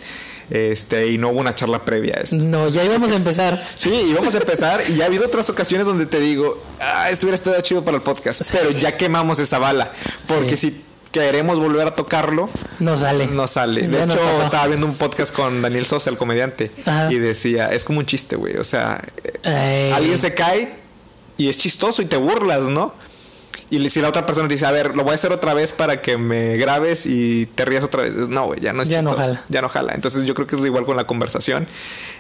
[0.49, 2.35] Este, y no hubo una charla previa a esto.
[2.35, 3.65] No, ya íbamos a empezar.
[3.75, 7.25] Sí, íbamos a empezar y ya ha habido otras ocasiones donde te digo, ah, esto
[7.25, 9.93] hubiera estado chido para el podcast, pero ya quemamos esa bala.
[10.27, 12.49] Porque si queremos volver a tocarlo,
[12.79, 13.27] no sale.
[13.27, 13.87] No sale.
[13.87, 16.69] De hecho, estaba viendo un podcast con Daniel Sosa, el comediante,
[17.09, 18.57] y decía, es como un chiste, güey.
[18.57, 19.01] O sea,
[19.43, 20.73] alguien se cae
[21.37, 22.93] y es chistoso y te burlas, ¿no?
[23.71, 26.01] Y si la otra persona dice, a ver, lo voy a hacer otra vez para
[26.01, 28.13] que me grabes y te rías otra vez.
[28.13, 29.45] No, güey, ya no es ya No jala.
[29.47, 29.93] Ya no jala.
[29.95, 31.67] Entonces yo creo que es igual con la conversación.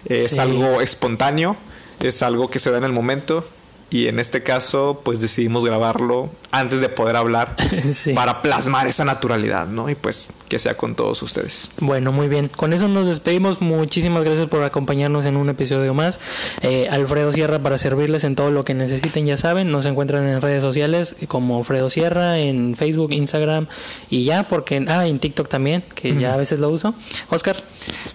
[0.05, 1.57] Es algo espontáneo,
[1.99, 3.45] es algo que se da en el momento
[3.91, 7.55] y en este caso pues decidimos grabarlo antes de poder hablar
[8.15, 9.89] para plasmar esa naturalidad, ¿no?
[9.89, 11.69] Y pues que sea con todos ustedes.
[11.79, 12.49] Bueno, muy bien.
[12.49, 13.61] Con eso nos despedimos.
[13.61, 16.19] Muchísimas gracias por acompañarnos en un episodio más.
[16.61, 19.71] Eh, Alfredo Sierra para servirles en todo lo que necesiten, ya saben.
[19.71, 23.67] Nos encuentran en redes sociales como Alfredo Sierra, en Facebook, Instagram
[24.09, 24.83] y ya, porque...
[24.89, 26.93] Ah, en TikTok también, que ya a veces lo uso.
[27.29, 27.55] Oscar.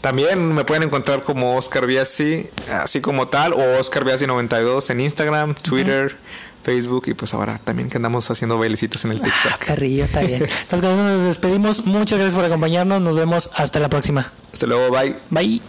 [0.02, 5.00] También me pueden encontrar como Oscar Biasi, así como tal, o Oscar Biasi 92 en
[5.00, 6.16] Instagram, Twitter.
[6.66, 9.52] Facebook y pues ahora también que andamos haciendo bailecitos en el TikTok.
[9.52, 10.42] Ah, carrillo, está bien.
[10.62, 11.86] Entonces nos despedimos.
[11.86, 13.00] Muchas gracias por acompañarnos.
[13.00, 14.32] Nos vemos hasta la próxima.
[14.52, 15.14] Hasta luego, bye.
[15.30, 15.62] Bye.